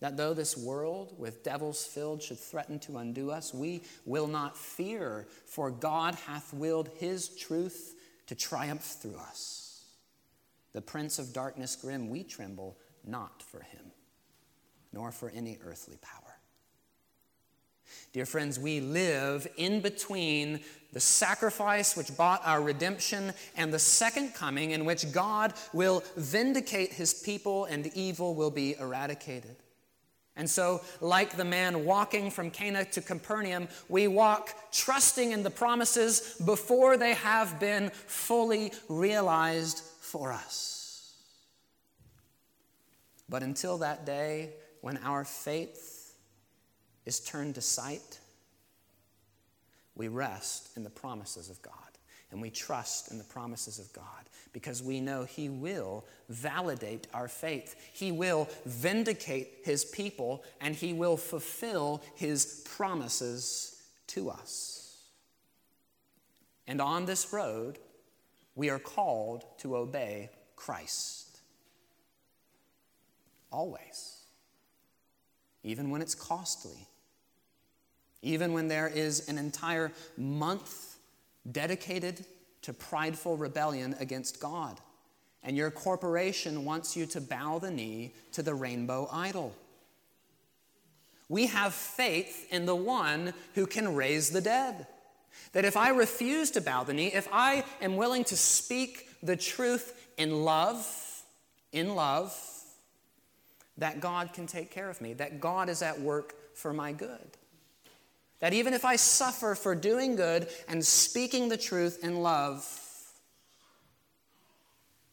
That 0.00 0.16
though 0.16 0.32
this 0.32 0.56
world 0.56 1.14
with 1.18 1.44
devils 1.44 1.84
filled 1.84 2.22
should 2.22 2.38
threaten 2.38 2.78
to 2.80 2.98
undo 2.98 3.30
us, 3.30 3.52
we 3.52 3.82
will 4.06 4.26
not 4.26 4.56
fear, 4.56 5.26
for 5.46 5.70
God 5.70 6.14
hath 6.14 6.54
willed 6.54 6.88
his 6.98 7.28
truth 7.28 7.94
to 8.26 8.34
triumph 8.34 8.82
through 8.82 9.16
us. 9.16 9.84
The 10.72 10.80
prince 10.80 11.18
of 11.18 11.32
darkness 11.32 11.76
grim, 11.76 12.08
we 12.08 12.22
tremble 12.24 12.78
not 13.06 13.42
for 13.42 13.60
him, 13.60 13.92
nor 14.92 15.12
for 15.12 15.30
any 15.30 15.58
earthly 15.64 15.98
power. 16.00 16.36
Dear 18.12 18.26
friends, 18.26 18.58
we 18.58 18.80
live 18.80 19.46
in 19.56 19.80
between 19.80 20.60
the 20.92 21.00
sacrifice 21.00 21.96
which 21.96 22.16
bought 22.16 22.40
our 22.44 22.62
redemption 22.62 23.32
and 23.56 23.72
the 23.72 23.78
second 23.78 24.34
coming 24.34 24.70
in 24.70 24.84
which 24.84 25.12
God 25.12 25.52
will 25.72 26.02
vindicate 26.16 26.92
his 26.92 27.14
people 27.14 27.66
and 27.66 27.86
evil 27.94 28.34
will 28.34 28.50
be 28.50 28.76
eradicated. 28.78 29.56
And 30.40 30.48
so, 30.48 30.80
like 31.02 31.36
the 31.36 31.44
man 31.44 31.84
walking 31.84 32.30
from 32.30 32.50
Cana 32.50 32.86
to 32.86 33.02
Capernaum, 33.02 33.68
we 33.90 34.08
walk 34.08 34.54
trusting 34.72 35.32
in 35.32 35.42
the 35.42 35.50
promises 35.50 36.40
before 36.42 36.96
they 36.96 37.12
have 37.12 37.60
been 37.60 37.90
fully 37.90 38.72
realized 38.88 39.80
for 40.00 40.32
us. 40.32 41.12
But 43.28 43.42
until 43.42 43.76
that 43.78 44.06
day 44.06 44.54
when 44.80 44.96
our 45.04 45.26
faith 45.26 46.14
is 47.04 47.20
turned 47.20 47.56
to 47.56 47.60
sight, 47.60 48.18
we 49.94 50.08
rest 50.08 50.74
in 50.74 50.84
the 50.84 50.90
promises 50.90 51.50
of 51.50 51.60
God 51.60 51.89
and 52.30 52.40
we 52.40 52.50
trust 52.50 53.10
in 53.10 53.18
the 53.18 53.24
promises 53.24 53.78
of 53.78 53.92
God 53.92 54.04
because 54.52 54.82
we 54.82 55.00
know 55.00 55.24
He 55.24 55.48
will 55.48 56.04
validate 56.28 57.06
our 57.12 57.28
faith. 57.28 57.76
He 57.92 58.12
will 58.12 58.48
vindicate 58.64 59.58
His 59.64 59.84
people 59.84 60.44
and 60.60 60.74
He 60.74 60.92
will 60.92 61.16
fulfill 61.16 62.02
His 62.14 62.66
promises 62.76 63.82
to 64.08 64.30
us. 64.30 64.98
And 66.66 66.80
on 66.80 67.04
this 67.04 67.32
road, 67.32 67.78
we 68.54 68.70
are 68.70 68.78
called 68.78 69.44
to 69.58 69.76
obey 69.76 70.30
Christ. 70.56 71.38
Always. 73.50 74.18
Even 75.64 75.90
when 75.90 76.00
it's 76.00 76.14
costly. 76.14 76.86
Even 78.22 78.52
when 78.52 78.68
there 78.68 78.86
is 78.86 79.28
an 79.28 79.38
entire 79.38 79.92
month 80.16 80.89
dedicated 81.50 82.24
to 82.62 82.72
prideful 82.72 83.36
rebellion 83.36 83.94
against 83.98 84.40
God. 84.40 84.80
and 85.42 85.56
your 85.56 85.70
corporation 85.70 86.64
wants 86.64 86.96
you 86.96 87.06
to 87.06 87.20
bow 87.20 87.58
the 87.58 87.70
knee 87.70 88.12
to 88.32 88.42
the 88.42 88.54
rainbow 88.54 89.08
idol. 89.10 89.54
We 91.28 91.46
have 91.46 91.72
faith 91.72 92.46
in 92.50 92.66
the 92.66 92.74
one 92.74 93.32
who 93.54 93.66
can 93.66 93.94
raise 93.94 94.30
the 94.30 94.40
dead. 94.40 94.86
That 95.52 95.64
if 95.64 95.76
I 95.76 95.90
refuse 95.90 96.50
to 96.52 96.60
bow 96.60 96.84
the 96.84 96.92
knee, 96.92 97.12
if 97.12 97.28
I 97.32 97.64
am 97.80 97.96
willing 97.96 98.24
to 98.24 98.36
speak 98.36 99.08
the 99.22 99.36
truth 99.36 100.08
in 100.18 100.44
love, 100.44 101.22
in 101.72 101.94
love, 101.94 102.36
that 103.78 104.00
God 104.00 104.32
can 104.32 104.46
take 104.46 104.70
care 104.70 104.90
of 104.90 105.00
me, 105.00 105.14
that 105.14 105.40
God 105.40 105.68
is 105.68 105.82
at 105.82 106.00
work 106.00 106.34
for 106.54 106.72
my 106.72 106.92
good. 106.92 107.36
That 108.40 108.52
even 108.54 108.74
if 108.74 108.84
I 108.84 108.96
suffer 108.96 109.54
for 109.54 109.74
doing 109.74 110.16
good 110.16 110.48
and 110.68 110.84
speaking 110.84 111.48
the 111.48 111.56
truth 111.56 112.02
in 112.02 112.22
love, 112.22 112.66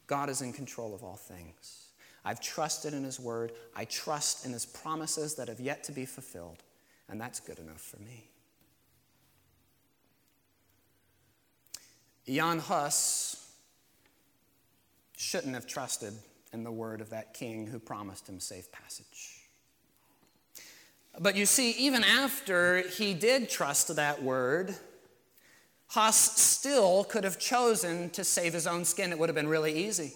God 0.07 0.29
is 0.29 0.41
in 0.41 0.53
control 0.53 0.95
of 0.95 1.03
all 1.03 1.17
things. 1.17 1.89
I've 2.23 2.41
trusted 2.41 2.93
in 2.93 3.03
His 3.03 3.19
word. 3.19 3.51
I 3.75 3.85
trust 3.85 4.45
in 4.45 4.53
His 4.53 4.65
promises 4.65 5.35
that 5.35 5.47
have 5.49 5.59
yet 5.59 5.83
to 5.85 5.91
be 5.91 6.05
fulfilled. 6.05 6.63
And 7.09 7.19
that's 7.19 7.39
good 7.39 7.59
enough 7.59 7.81
for 7.81 7.97
me. 7.97 8.29
Jan 12.27 12.59
Hus 12.59 13.49
shouldn't 15.15 15.53
have 15.53 15.65
trusted 15.65 16.13
in 16.53 16.63
the 16.63 16.71
word 16.71 17.01
of 17.01 17.09
that 17.09 17.33
king 17.33 17.67
who 17.67 17.79
promised 17.79 18.27
him 18.27 18.39
safe 18.39 18.71
passage. 18.71 19.36
But 21.19 21.35
you 21.35 21.45
see, 21.45 21.71
even 21.71 22.03
after 22.03 22.87
he 22.87 23.13
did 23.13 23.49
trust 23.49 23.95
that 23.95 24.21
word, 24.21 24.75
Huss 25.87 26.39
still 26.39 27.03
could 27.05 27.23
have 27.23 27.39
chosen 27.39 28.09
to 28.11 28.23
save 28.23 28.53
his 28.53 28.67
own 28.67 28.85
skin. 28.85 29.11
It 29.11 29.17
would 29.17 29.29
have 29.29 29.35
been 29.35 29.47
really 29.47 29.85
easy. 29.85 30.13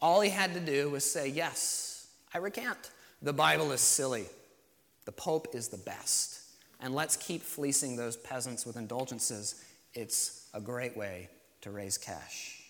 All 0.00 0.20
he 0.20 0.28
had 0.28 0.52
to 0.54 0.60
do 0.60 0.90
was 0.90 1.10
say, 1.10 1.28
Yes, 1.28 2.08
I 2.34 2.38
recant. 2.38 2.90
The 3.22 3.32
Bible 3.32 3.72
is 3.72 3.80
silly. 3.80 4.26
The 5.06 5.12
Pope 5.12 5.54
is 5.54 5.68
the 5.68 5.78
best. 5.78 6.40
And 6.80 6.94
let's 6.94 7.16
keep 7.16 7.42
fleecing 7.42 7.96
those 7.96 8.16
peasants 8.16 8.66
with 8.66 8.76
indulgences. 8.76 9.64
It's 9.94 10.48
a 10.52 10.60
great 10.60 10.96
way 10.96 11.28
to 11.62 11.70
raise 11.70 11.96
cash. 11.96 12.60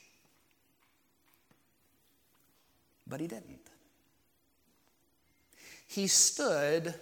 But 3.06 3.20
he 3.20 3.26
didn't. 3.26 3.58
He 5.88 6.06
stood 6.06 6.94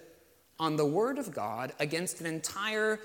on 0.63 0.77
the 0.77 0.85
Word 0.85 1.17
of 1.17 1.33
God 1.33 1.73
against 1.81 2.21
an 2.21 2.25
entire 2.25 2.97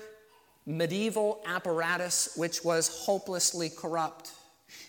medieval 0.65 1.41
apparatus 1.45 2.29
which 2.37 2.63
was 2.63 2.87
hopelessly 2.87 3.69
corrupt. 3.69 4.31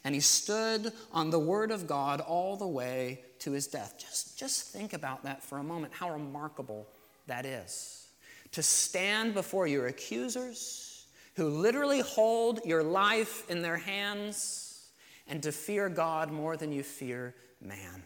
And 0.04 0.14
he 0.14 0.20
stood 0.20 0.92
on 1.10 1.30
the 1.30 1.38
Word 1.40 1.72
of 1.72 1.88
God 1.88 2.20
all 2.20 2.56
the 2.56 2.68
way 2.68 3.22
to 3.40 3.50
his 3.50 3.66
death. 3.66 3.96
Just, 3.98 4.38
just 4.38 4.68
think 4.68 4.92
about 4.92 5.24
that 5.24 5.42
for 5.42 5.58
a 5.58 5.64
moment, 5.64 5.92
how 5.92 6.12
remarkable 6.12 6.86
that 7.26 7.44
is. 7.44 8.06
To 8.52 8.62
stand 8.62 9.34
before 9.34 9.66
your 9.66 9.88
accusers, 9.88 11.06
who 11.34 11.48
literally 11.48 12.02
hold 12.02 12.60
your 12.64 12.84
life 12.84 13.50
in 13.50 13.62
their 13.62 13.78
hands, 13.78 14.90
and 15.26 15.42
to 15.42 15.50
fear 15.50 15.88
God 15.88 16.30
more 16.30 16.56
than 16.56 16.70
you 16.70 16.84
fear 16.84 17.34
man. 17.60 18.04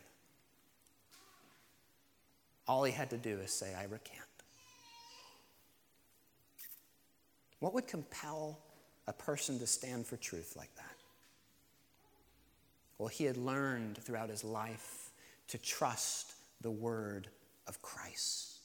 All 2.66 2.82
he 2.84 2.92
had 2.92 3.10
to 3.10 3.18
do 3.18 3.40
is 3.40 3.52
say, 3.52 3.74
I 3.74 3.82
recant. 3.82 4.23
What 7.64 7.72
would 7.72 7.86
compel 7.86 8.58
a 9.06 9.14
person 9.14 9.58
to 9.58 9.66
stand 9.66 10.06
for 10.06 10.18
truth 10.18 10.54
like 10.54 10.74
that? 10.76 10.96
Well, 12.98 13.08
he 13.08 13.24
had 13.24 13.38
learned 13.38 13.96
throughout 13.96 14.28
his 14.28 14.44
life 14.44 15.12
to 15.48 15.56
trust 15.56 16.34
the 16.60 16.70
word 16.70 17.28
of 17.66 17.80
Christ. 17.80 18.58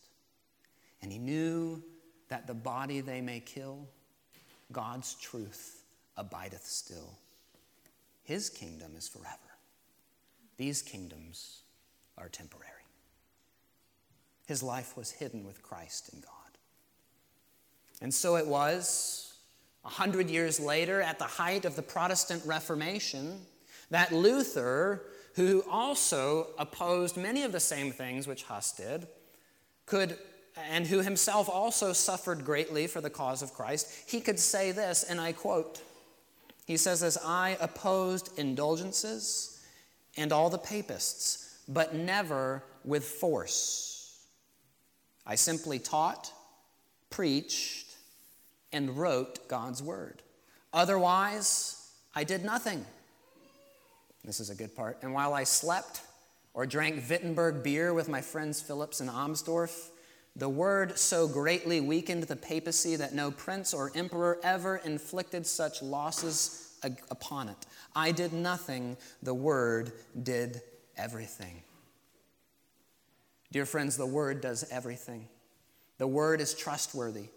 And 1.01 1.13
he 1.13 1.17
knew 1.17 1.81
that 2.27 2.45
the 2.45 2.53
body 2.53 2.99
they 2.99 3.21
may 3.21 3.39
kill, 3.39 3.87
God's 4.73 5.15
truth 5.15 5.85
abideth 6.17 6.65
still. 6.65 7.17
His 8.23 8.49
kingdom 8.49 8.95
is 8.97 9.07
forever. 9.07 9.55
These 10.57 10.81
kingdoms 10.81 11.61
are 12.17 12.27
temporary. 12.27 12.65
His 14.45 14.61
life 14.61 14.97
was 14.97 15.09
hidden 15.09 15.45
with 15.45 15.63
Christ 15.63 16.09
in 16.11 16.19
God. 16.19 16.38
And 18.01 18.13
so 18.13 18.35
it 18.35 18.47
was, 18.47 19.33
a 19.83 19.89
hundred 19.89 20.29
years 20.29 20.59
later, 20.59 21.01
at 21.01 21.19
the 21.19 21.25
height 21.25 21.65
of 21.65 21.75
the 21.75 21.81
Protestant 21.81 22.43
Reformation, 22.45 23.41
that 23.89 24.11
Luther, 24.11 25.03
who 25.35 25.63
also 25.69 26.47
opposed 26.57 27.17
many 27.17 27.43
of 27.43 27.51
the 27.51 27.59
same 27.59 27.91
things 27.91 28.27
which 28.27 28.43
Huss 28.43 28.71
did, 28.71 29.07
could 29.85 30.17
and 30.69 30.87
who 30.87 31.01
himself 31.01 31.49
also 31.49 31.93
suffered 31.93 32.43
greatly 32.43 32.87
for 32.87 33.01
the 33.01 33.09
cause 33.09 33.41
of 33.41 33.53
Christ, 33.53 33.91
he 34.07 34.19
could 34.19 34.39
say 34.39 34.71
this, 34.71 35.03
and 35.03 35.19
I 35.19 35.31
quote 35.31 35.81
He 36.65 36.77
says, 36.77 37.03
As 37.03 37.17
I 37.23 37.57
opposed 37.61 38.37
indulgences 38.37 39.61
and 40.17 40.31
all 40.31 40.49
the 40.49 40.57
papists, 40.57 41.59
but 41.67 41.95
never 41.95 42.63
with 42.83 43.05
force. 43.05 44.25
I 45.25 45.35
simply 45.35 45.79
taught, 45.79 46.31
preached, 47.09 47.88
and 48.71 48.97
wrote 48.97 49.47
God's 49.47 49.81
word. 49.81 50.21
Otherwise, 50.73 51.91
I 52.15 52.23
did 52.23 52.43
nothing. 52.43 52.85
This 54.23 54.39
is 54.39 54.49
a 54.49 54.55
good 54.55 54.75
part. 54.75 54.99
And 55.01 55.13
while 55.13 55.33
I 55.33 55.43
slept 55.43 56.01
or 56.53 56.65
drank 56.65 57.03
Wittenberg 57.09 57.63
beer 57.63 57.93
with 57.93 58.09
my 58.09 58.21
friends 58.21 58.61
Phillips 58.61 58.99
and 58.99 59.09
Amsdorf, 59.09 59.89
the 60.35 60.49
word 60.49 60.97
so 60.97 61.27
greatly 61.27 61.81
weakened 61.81 62.23
the 62.23 62.35
papacy 62.35 62.95
that 62.95 63.13
no 63.13 63.31
prince 63.31 63.73
or 63.73 63.91
emperor 63.95 64.39
ever 64.43 64.77
inflicted 64.77 65.45
such 65.45 65.81
losses 65.81 66.77
upon 67.09 67.49
it. 67.49 67.65
I 67.95 68.11
did 68.11 68.33
nothing, 68.33 68.97
the 69.23 69.33
word 69.33 69.91
did 70.21 70.61
everything. 70.97 71.63
Dear 73.51 73.65
friends, 73.65 73.97
the 73.97 74.05
word 74.05 74.41
does 74.41 74.63
everything. 74.71 75.27
The 75.97 76.07
word 76.07 76.39
is 76.39 76.53
trustworthy. 76.53 77.29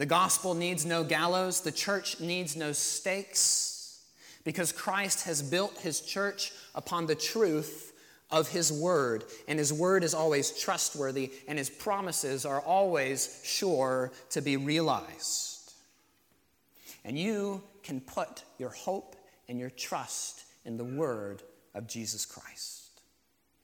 The 0.00 0.06
gospel 0.06 0.54
needs 0.54 0.86
no 0.86 1.04
gallows, 1.04 1.60
the 1.60 1.70
church 1.70 2.20
needs 2.20 2.56
no 2.56 2.72
stakes, 2.72 4.02
because 4.44 4.72
Christ 4.72 5.26
has 5.26 5.42
built 5.42 5.76
his 5.80 6.00
church 6.00 6.54
upon 6.74 7.04
the 7.04 7.14
truth 7.14 7.92
of 8.30 8.48
his 8.48 8.72
word, 8.72 9.24
and 9.46 9.58
his 9.58 9.74
word 9.74 10.02
is 10.02 10.14
always 10.14 10.52
trustworthy, 10.52 11.32
and 11.46 11.58
his 11.58 11.68
promises 11.68 12.46
are 12.46 12.62
always 12.62 13.42
sure 13.44 14.10
to 14.30 14.40
be 14.40 14.56
realized. 14.56 15.74
And 17.04 17.18
you 17.18 17.62
can 17.82 18.00
put 18.00 18.44
your 18.56 18.70
hope 18.70 19.16
and 19.50 19.60
your 19.60 19.68
trust 19.68 20.44
in 20.64 20.78
the 20.78 20.84
word 20.84 21.42
of 21.74 21.86
Jesus 21.86 22.24
Christ. 22.24 22.79